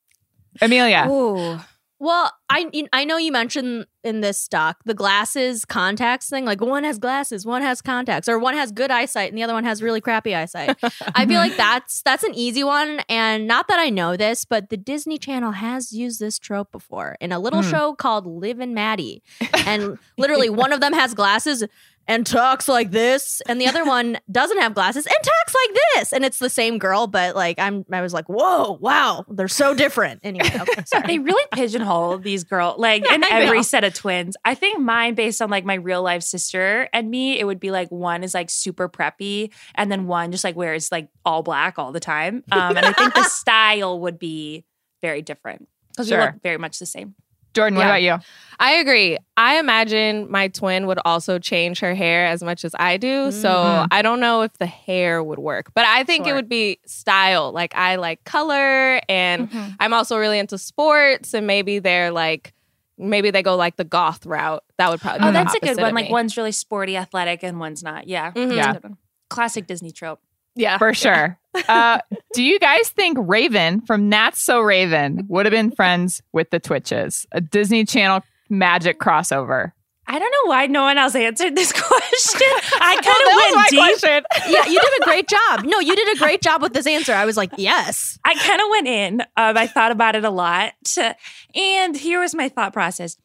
[0.62, 1.08] Amelia.
[1.10, 1.60] Ooh.
[2.00, 6.46] Well, I I know you mentioned in this stock the glasses contacts thing.
[6.46, 9.54] Like one has glasses, one has contacts, or one has good eyesight and the other
[9.54, 10.78] one has really crappy eyesight.
[11.16, 13.02] I feel like that's that's an easy one.
[13.10, 17.18] And not that I know this, but the Disney Channel has used this trope before
[17.20, 17.70] in a little Hmm.
[17.70, 19.22] show called Liv and Maddie.
[19.66, 21.64] And literally one of them has glasses
[22.08, 26.12] and talks like this, and the other one doesn't have glasses and talks like this.
[26.12, 29.76] And it's the same girl, but like I'm I was like, whoa, wow, they're so
[29.76, 30.22] different.
[30.24, 31.04] Anyway, okay, sorry.
[31.06, 33.62] they really pigeonhole these girls, like in I every know.
[33.62, 34.36] set of twins.
[34.46, 37.70] I think mine, based on like my real life sister and me, it would be
[37.72, 41.78] like one is like super preppy, and then one just like wears like all black
[41.78, 42.44] all the time.
[42.52, 44.66] Um, and I think the style would be
[45.02, 46.26] very different because we Sure.
[46.26, 47.16] look very much the same.
[47.56, 47.88] Jordan, what Yeah.
[47.90, 48.26] about you?
[48.60, 49.18] I agree.
[49.36, 53.32] I imagine my twin would also change her hair as much as I do.
[53.32, 53.88] So Mhm.
[53.92, 56.34] I don't know if the hair would work, but I think Sure.
[56.34, 57.52] it would be style.
[57.52, 59.70] Like I like color and Mm-hmm.
[59.80, 62.54] I'm also really into sports and maybe they're like,
[63.00, 64.64] maybe they go like the goth route.
[64.78, 65.94] That would probably be Oh, the that's a good one.
[65.96, 68.08] Like one's really sporty, athletic, and one's not.
[68.08, 68.56] Yeah, Mhm.
[68.56, 68.70] Yeah.
[68.70, 68.98] a good one.
[69.30, 70.20] Classic Disney trope.
[70.56, 70.78] Yeah.
[70.78, 71.38] For sure.
[71.68, 72.00] Uh,
[72.34, 76.60] do you guys think Raven from That's So Raven would have been friends with the
[76.60, 77.26] Twitches?
[77.32, 79.72] A Disney Channel magic crossover.
[80.12, 82.48] I don't know why no one else answered this question.
[82.82, 83.80] I kind Well, of was went my deep.
[83.80, 84.24] question.
[84.54, 85.64] yeah, you did a great job.
[85.66, 87.14] No, you did a great job with this answer.
[87.14, 88.18] I was like, yes.
[88.26, 89.22] I kind of went in.
[89.38, 90.74] Um, I thought about it a lot.
[91.56, 93.18] And here was my thought process.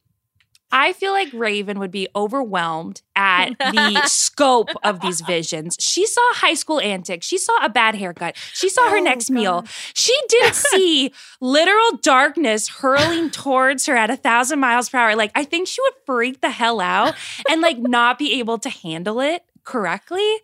[0.77, 5.77] I feel like Raven would be overwhelmed at the scope of these visions.
[5.79, 7.27] She saw high school antics.
[7.27, 8.37] She saw a bad haircut.
[8.53, 9.65] She saw her Oh, next meal.
[9.95, 15.15] She didn't see literal darkness hurling towards her at a thousand miles per hour.
[15.15, 17.15] Like, I think she would freak the hell out
[17.49, 20.37] and like not be able to handle it correctly.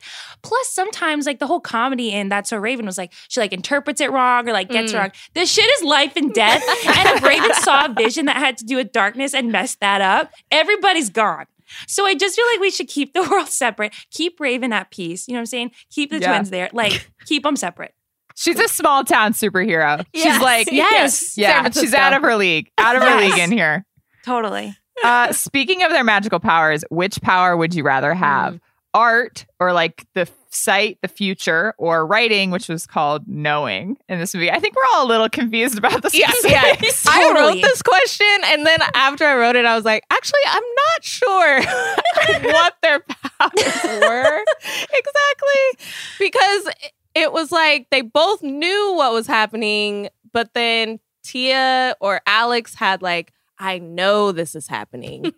[0.43, 4.01] Plus, sometimes like the whole comedy in That's So Raven was like she like interprets
[4.01, 4.99] it wrong or like gets it Mm.
[5.01, 5.13] wrong.
[5.35, 6.63] This shit is life and death.
[6.87, 10.01] and if Raven saw a vision that had to do with darkness and messed that
[10.01, 11.47] up, everybody's gone.
[11.87, 13.95] So I just feel like we should keep the world separate.
[14.11, 15.29] Keep Raven at peace.
[15.29, 15.71] You know what I'm saying?
[15.91, 16.33] Keep the Yeah.
[16.33, 16.69] twins there.
[16.73, 17.95] Like keep them separate.
[18.37, 20.05] She's a small town superhero.
[20.15, 21.37] She's like, Yes.
[21.37, 23.31] yeah, she's out of her league, out of her Yes.
[23.35, 23.85] league in here.
[24.25, 24.75] Totally.
[25.05, 28.55] Uh, speaking of their magical powers, which power would you rather have?
[28.55, 28.61] Mm.
[28.95, 34.35] Art or like the sight, the future, or writing, which was called knowing in this
[34.35, 34.51] movie?
[34.51, 36.75] I think we're all a little confused about the Yeah, yeah.
[37.07, 40.63] I wrote this question, and then after I wrote it, I was like, actually, I'm
[40.63, 41.63] not sure
[42.53, 44.45] what their powers were
[44.93, 45.87] exactly
[46.19, 46.69] because
[47.15, 53.03] it was like they both knew what was happening, but then Tia or Alex had
[53.03, 55.33] like, I know this is happening.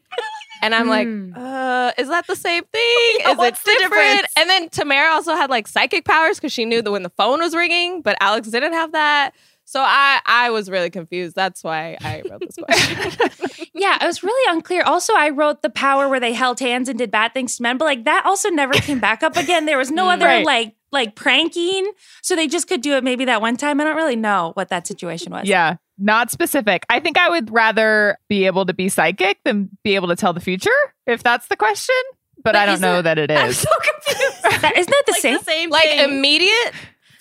[0.63, 1.33] And I'm like, Hmm.
[1.37, 3.17] uh, is that the same thing?
[3.31, 4.27] Is what's it different?
[4.39, 7.41] And then Tamera also had like psychic powers because she knew that when the phone
[7.41, 9.33] was ringing, but Alex didn't have that.
[9.65, 11.35] So I I was really confused.
[11.37, 13.29] That's why I wrote this question.
[13.75, 14.83] Yeah, it was really unclear.
[14.85, 17.79] Also, I wrote the power where they held hands and did bad things to men,
[17.79, 19.65] but like that also never came back up again.
[19.67, 20.45] There was no other Right.
[20.47, 21.91] like like pranking,
[22.23, 23.81] so they just could do it maybe that one time.
[23.81, 25.49] I don't really know what that situation was.
[25.49, 26.85] Yeah, not specific.
[26.91, 30.33] I think I would rather be able to be psychic than be able to tell
[30.33, 30.71] the future,
[31.07, 31.95] if that's the question.
[32.37, 33.39] But, But I don't know it- that it is.
[33.39, 34.43] I'm so confused.
[34.63, 35.39] that, isn't that the like same?
[35.39, 36.01] the same like thing.
[36.11, 36.73] immediate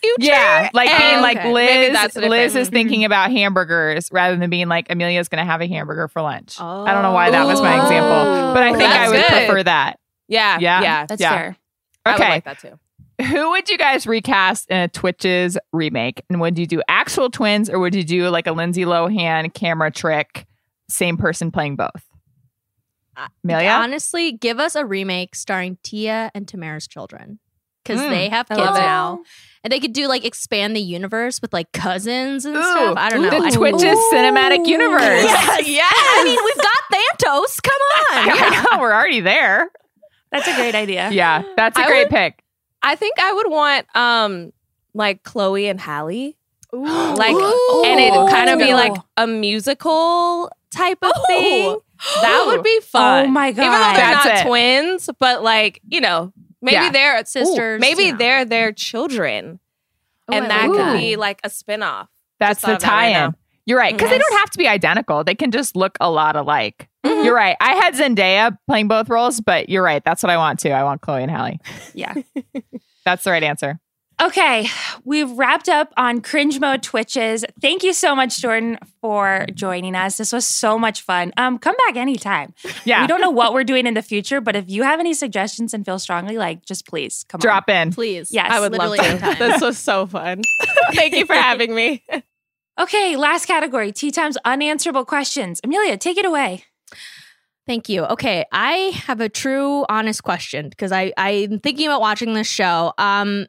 [0.02, 0.16] future.
[0.32, 1.94] Yeah, like And- being oh, like okay, maybe Liz.
[1.94, 2.56] that's Liz difference.
[2.56, 2.74] is mm-hmm.
[2.76, 6.60] thinking about hamburgers rather than being like Amelia's going to have a hamburger for lunch.
[6.60, 7.84] I don't know why that was my Oh.
[7.84, 9.28] example, but I think oh, I would good.
[9.28, 10.00] prefer that.
[10.28, 10.82] Yeah, Yeah.
[10.82, 11.30] yeah, That's Yeah.
[11.30, 11.58] fair.
[12.04, 12.80] I would Okay, like that too.
[13.22, 16.24] Who would you guys recast in a Twitches remake?
[16.30, 19.92] And would you do actual twins or would you do like a Lindsay Lohan camera
[19.92, 20.46] trick,
[20.90, 22.06] same person playing both?
[23.44, 23.70] Amelia?
[23.70, 27.40] Honestly, give us a remake starring Tia and Tamera's children.
[27.84, 29.24] Because Mm, they have I kids now.
[29.64, 32.62] And they could do like expand the universe with like cousins and Ooh.
[32.62, 32.96] stuff.
[32.98, 33.30] I don't know.
[33.32, 34.12] The I- Twitches Ooh.
[34.14, 35.24] cinematic universe.
[35.24, 35.68] Yes.
[35.68, 35.94] Yes.
[35.96, 37.62] I mean, we've got Thantos.
[37.62, 38.30] Come on.
[38.54, 39.70] I know, we're already there.
[40.32, 41.10] That's a great idea.
[41.12, 42.41] Yeah, that's a I great would- pick.
[42.84, 44.52] I think I would want um
[44.94, 46.36] like Chloe and Halle.
[46.74, 47.84] Like Ooh.
[47.86, 51.26] and it kind of be like a musical type of Ooh.
[51.28, 51.78] thing.
[52.22, 53.26] That would be fun.
[53.26, 53.64] Oh my god.
[53.66, 54.48] Even though they're That's not it.
[54.48, 56.90] twins, but like, you know, maybe Yeah.
[56.92, 58.18] they're Sisters, Maybe you know.
[58.18, 59.60] they're their children.
[60.30, 60.98] Oh, and I that like could that.
[60.98, 62.08] be like a spin-off.
[62.40, 63.14] That's the thought of that right tie-in.
[63.14, 63.34] now.
[63.66, 65.24] You're right, because they don't have to be identical.
[65.24, 66.90] They can just look a lot alike.
[67.06, 67.26] Mhm.
[67.26, 67.56] You're right.
[67.60, 70.04] I had Zendaya playing both roles, but you're right.
[70.04, 70.70] That's what I want too.
[70.72, 71.60] I want Chloe and Halle.
[71.94, 72.14] Yeah.
[73.06, 73.80] That's the right answer.
[74.22, 74.68] Okay,
[75.04, 77.44] we've wrapped up on cringe mode twitches.
[77.60, 80.18] Thank you so much, Jordan, for joining us.
[80.18, 81.32] This was so much fun.
[81.38, 82.54] Um, come back anytime.
[82.86, 83.02] Yeah.
[83.02, 85.74] We don't know what we're doing in the future, but if you have any suggestions
[85.74, 87.92] and feel strongly, like just please come Drop in.
[87.94, 88.30] Please.
[88.32, 89.36] Yes, I would love Literally to.
[89.40, 90.44] this was so fun.
[90.94, 92.04] Thank you for having me.
[92.82, 95.62] Okay, last category: tea time's unanswerable questions.
[95.64, 96.66] Amelia, take it away.
[97.68, 98.06] Thank you.
[98.06, 102.92] Okay, I have a true, honest question because I I'm thinking about watching this show.
[102.98, 103.46] Um,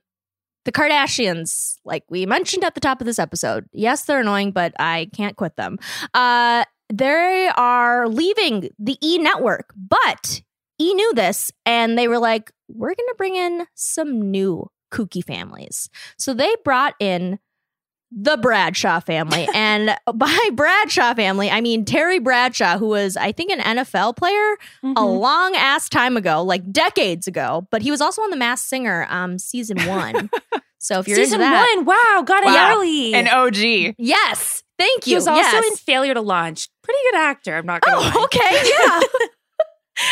[0.67, 4.75] the Kardashians, like we mentioned at the top of this episode, yes, they're annoying, but
[4.79, 5.79] I can't quit them.
[6.13, 10.43] Uh, they are leaving the E network, but
[10.79, 15.89] E knew this, and they were like, "We're gonna bring in some new kooky families."
[16.19, 17.39] So they brought in
[18.15, 19.49] the Bradshaw family.
[19.55, 24.53] and by Bradshaw family, I mean Terry Bradshaw, who was, I think, an NFL player
[24.83, 25.21] a Mhm.
[25.21, 27.67] long ass time ago, like decades ago.
[27.71, 30.31] But he was also on The Masked Singer, um, season one.
[30.79, 32.73] so if you're Season into that, one, wow, got it Wow.
[32.77, 33.15] early.
[33.15, 33.95] An OG.
[33.99, 34.63] yes.
[34.79, 35.11] Thank you.
[35.11, 35.17] He you.
[35.19, 35.71] was also yes.
[35.71, 36.69] in Failure to Launch.
[36.83, 37.57] Pretty good actor.
[37.57, 38.13] I'm not gonna lie.
[38.17, 39.01] Oh, okay, yeah.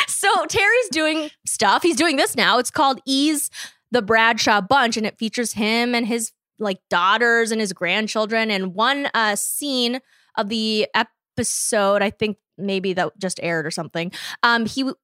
[0.06, 1.82] so Terry's doing stuff.
[1.82, 2.58] He's doing this now.
[2.58, 3.50] It's called E's
[3.90, 6.30] the Bradshaw Bunch, and it features him and his
[6.60, 8.50] like daughters and his grandchildren.
[8.50, 10.00] And one uh, scene
[10.36, 14.12] of the episode, I think maybe that just aired or something.
[14.42, 14.96] Um, he w-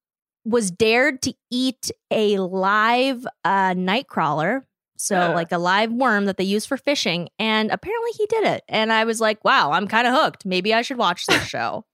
[0.44, 4.62] was dared to eat a live uh, nightcrawler.
[4.98, 5.34] So, Ugh.
[5.34, 7.28] like a live worm that they use for fishing.
[7.38, 8.64] And apparently he did it.
[8.66, 10.46] And I was like, wow, I'm kind of hooked.
[10.46, 11.84] Maybe I should watch this show.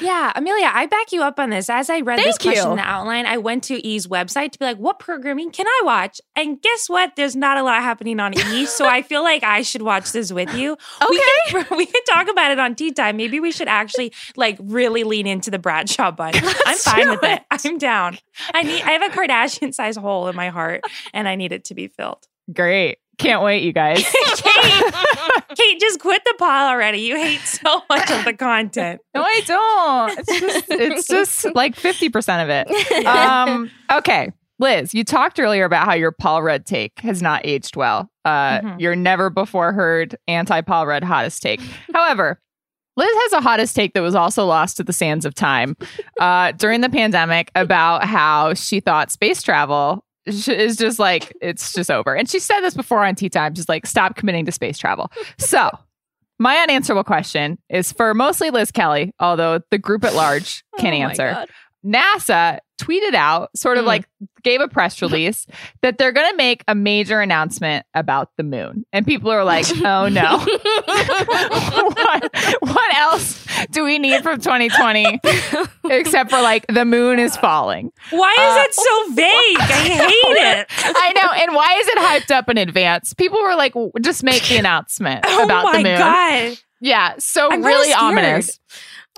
[0.00, 1.68] Yeah, Amelia, I back you up on this.
[1.68, 2.50] As I read this Thank you.
[2.52, 5.66] question in the outline, I went to E's website to be like, what programming can
[5.66, 6.20] I watch?
[6.36, 7.16] And guess what?
[7.16, 10.32] There's not a lot happening on E, so I feel like I should watch this
[10.32, 10.76] with you.
[11.10, 13.16] We can, we can talk about it on tea time.
[13.16, 16.36] Maybe we should actually like really lean into the Bradshaw bunch.
[16.66, 17.42] I'm fine with it.
[17.50, 18.18] I'm down.
[18.54, 21.64] I need I have a Kardashian size hole in my heart and I need it
[21.64, 22.26] to be filled.
[22.52, 22.98] Great.
[23.20, 24.02] Can't wait, you guys.
[24.36, 24.94] Kate,
[25.54, 26.98] Kate, just quit the pile already.
[27.00, 29.00] You hate so much of the content.
[29.14, 30.18] No, I don't.
[30.18, 33.06] It's just, it's just like 50% of it.
[33.06, 34.32] Um, okay.
[34.58, 38.10] Liz, you talked earlier about how your Paul Rudd take has not aged well.
[38.24, 38.80] Uh, Mhm.
[38.80, 41.60] Your never before heard anti Paul Rudd hottest take.
[41.94, 42.40] However,
[42.96, 45.76] Liz has a hottest take that was also lost to the sands of time
[46.20, 51.90] uh, during the pandemic about how she thought space travel is just like, it's just
[51.90, 52.14] over.
[52.14, 55.10] And she said this before on Tea Time, just like, stop committing to space travel.
[55.38, 55.70] So,
[56.38, 60.96] my unanswerable question is for mostly Liz Kelly, although the group at large can Oh
[60.96, 61.46] answer.
[61.84, 63.88] NASA tweeted out, sort of Mm.
[63.88, 64.04] like
[64.42, 65.46] gave a press release
[65.82, 68.84] that they're going to make a major announcement about the moon.
[68.92, 70.38] And people are like, oh no.
[71.24, 75.20] what, what else do we need from 2020
[75.90, 77.90] except for like the moon is falling?
[78.10, 79.60] Why is Uh, it so vague?
[79.60, 80.66] I hate it.
[80.96, 81.42] I know.
[81.42, 83.14] And why is it hyped up in advance?
[83.14, 85.98] People were like, just make the announcement Oh about the moon.
[85.98, 86.58] god.
[86.80, 87.14] Yeah.
[87.18, 88.44] So I'm kinda really scared.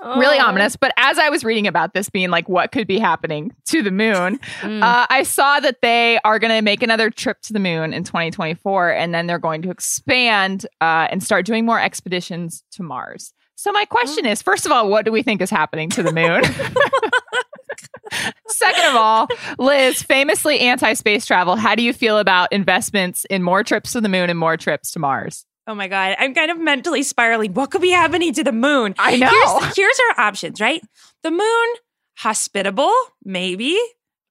[0.01, 0.45] Really Oh.
[0.45, 0.75] ominous.
[0.75, 3.91] But as I was reading about this being like what could be happening to the
[3.91, 4.81] moon, Mm.
[4.83, 8.03] uh, I saw that they are going to make another trip to the moon in
[8.03, 13.33] 2024, and then they're going to expand uh, and start doing more expeditions to Mars.
[13.55, 16.11] So my question is, first of all, what do we think is happening to the
[16.11, 16.43] moon?
[18.47, 19.27] Second of all,
[19.57, 24.09] Liz, famously anti-space travel, how do you feel about investments in more trips to the
[24.09, 25.45] moon and more trips to Mars?
[25.65, 26.15] Oh my god.
[26.19, 27.53] I'm kind of mentally spiraling.
[27.53, 28.95] What could be happening to the moon?
[28.97, 29.29] I know.
[29.29, 30.81] Here's, here's our options, right?
[31.23, 31.67] The moon,
[32.17, 32.93] hospitable,
[33.23, 33.77] maybe.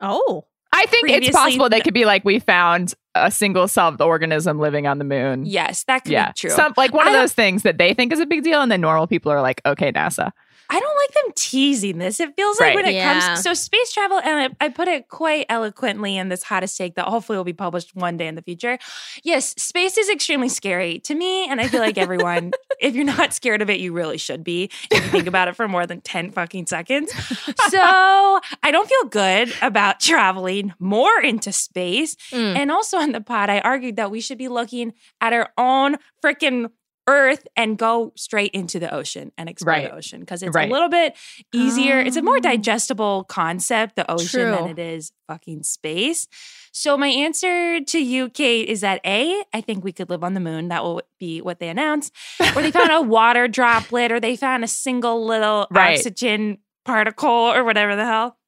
[0.00, 0.46] oh.
[0.74, 4.86] I think it's possible they could be like we found a single celled organism living
[4.86, 5.44] on the moon.
[5.44, 6.50] Yes, that could yeah, be true.
[6.50, 8.72] Some like one I of those things that they think is a big deal, and
[8.72, 10.32] then normal people are like, "Okay, NASA."
[10.74, 12.18] I don't like them teasing this.
[12.18, 13.20] It feels like when it Yeah.
[13.26, 16.94] comes so space travel, and I, I put it quite eloquently in this hottest take
[16.94, 18.78] that hopefully will be published one day in the future.
[19.22, 23.34] Yes, space is extremely scary to me, and I feel like everyone, if you're not
[23.34, 24.70] scared of it, you really should be.
[24.90, 27.12] If you think about it for more than ten fucking seconds,
[27.68, 32.16] so I don't feel good about traveling more into space.
[32.30, 32.56] Mm.
[32.56, 35.96] And also on the pod, I argued that we should be looking at our own
[36.24, 36.70] freaking
[37.08, 39.90] Earth and go straight into the ocean and explore Right.
[39.90, 40.68] the ocean because it's Right.
[40.68, 41.16] a little bit
[41.52, 41.98] easier.
[42.00, 42.40] It's a more Oh.
[42.40, 44.50] digestible concept, the ocean, True.
[44.56, 46.28] than it is fucking space.
[46.72, 50.34] So my answer to you, Kate, is that A, I think we could live on
[50.34, 50.68] the moon.
[50.68, 52.14] That will be what they announced.
[52.54, 55.98] Or they found a water droplet, or they found a single little Right.
[55.98, 58.38] oxygen particle, or whatever the hell.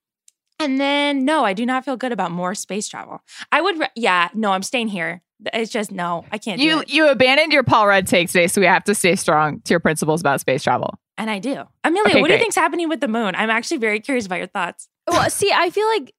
[0.61, 3.21] And then, no, I do not feel good about more space travel.
[3.51, 5.23] I would, re- yeah, no, I'm staying here.
[5.53, 6.59] It's just no, I can't.
[6.61, 6.91] do You it.
[6.91, 9.81] you abandoned your Paul Rudd take today, so we have to stay strong to your
[9.81, 10.95] principles about space travel.
[11.19, 11.63] and I do.
[11.85, 13.35] Amelia, Okay, what do you think's happening with the moon?
[13.37, 14.89] I'm actually very curious about your thoughts.
[15.07, 16.13] Well, see, I feel like,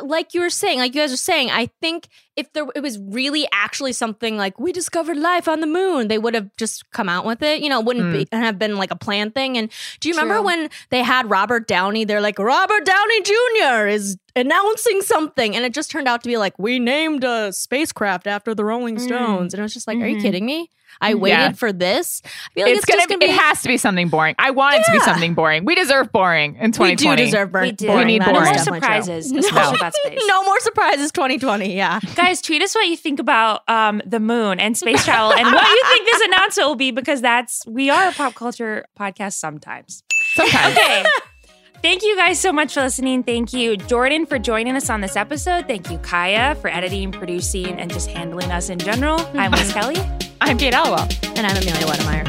[0.00, 2.98] like you were saying, like you guys were saying, I think if there it was
[2.98, 7.08] really actually something like we discovered life on the moon, they would have just come
[7.08, 7.60] out with it.
[7.62, 9.58] You know, it wouldn't be have been like a planned thing.
[9.58, 9.70] And
[10.00, 10.44] do you remember True.
[10.44, 12.04] when they had Robert Downey?
[12.04, 13.86] They're like Robert Downey Jr.
[13.88, 18.26] is announcing something, and it just turned out to be like we named a spacecraft
[18.26, 19.00] after the Rolling Mm.
[19.00, 20.22] Stones, and it was just like, are you Mhm.
[20.22, 20.70] kidding me?
[21.02, 21.52] I waited Yeah.
[21.52, 22.22] for this.
[22.24, 23.32] I feel like it's, it's, gonna, gonna be, be.
[23.32, 24.34] it has to be something boring.
[24.38, 25.64] I want it to be something boring.
[25.64, 27.10] We deserve boring in 2020.
[27.10, 27.86] we do deserve burn- we do.
[27.88, 27.98] boring.
[28.06, 28.54] We need That is no more boring.
[28.54, 29.02] definitely true.
[29.02, 29.70] surprises, No.
[29.74, 30.22] about space.
[30.26, 34.60] no more surprises 2020 yeah Guys, tweet us what you think about um, the moon
[34.60, 38.08] and space travel and what you think this announcement will be because that's we are
[38.08, 40.02] a pop culture podcast sometimes.
[40.34, 40.76] Sometimes.
[40.78, 41.04] Okay.
[41.82, 43.24] Thank you guys so much for listening.
[43.24, 45.66] Thank you, Jordan, for joining us on this episode.
[45.66, 49.18] Thank you, Kaya, for editing, producing, and just handling us in general.
[49.34, 49.96] I'm Liz Kelly.
[50.44, 51.08] I'm Kate Halliwell.
[51.36, 52.28] and i'm amelia wedemeyer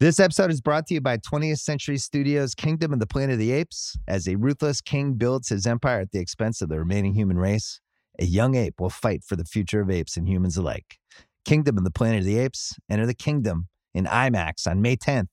[0.00, 3.38] This episode is brought to you by 20th Century Studios' Kingdom of the Planet of
[3.38, 3.96] the Apes.
[4.06, 7.80] As a ruthless king builds his empire at the expense of the remaining human race,
[8.20, 10.98] a young ape will fight for the future of apes and humans alike.
[11.44, 12.74] Kingdom of the Planet of the Apes.
[12.88, 15.30] Enter the kingdom in IMAX on May 10th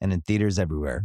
[0.00, 1.04] and in theaters everywhere.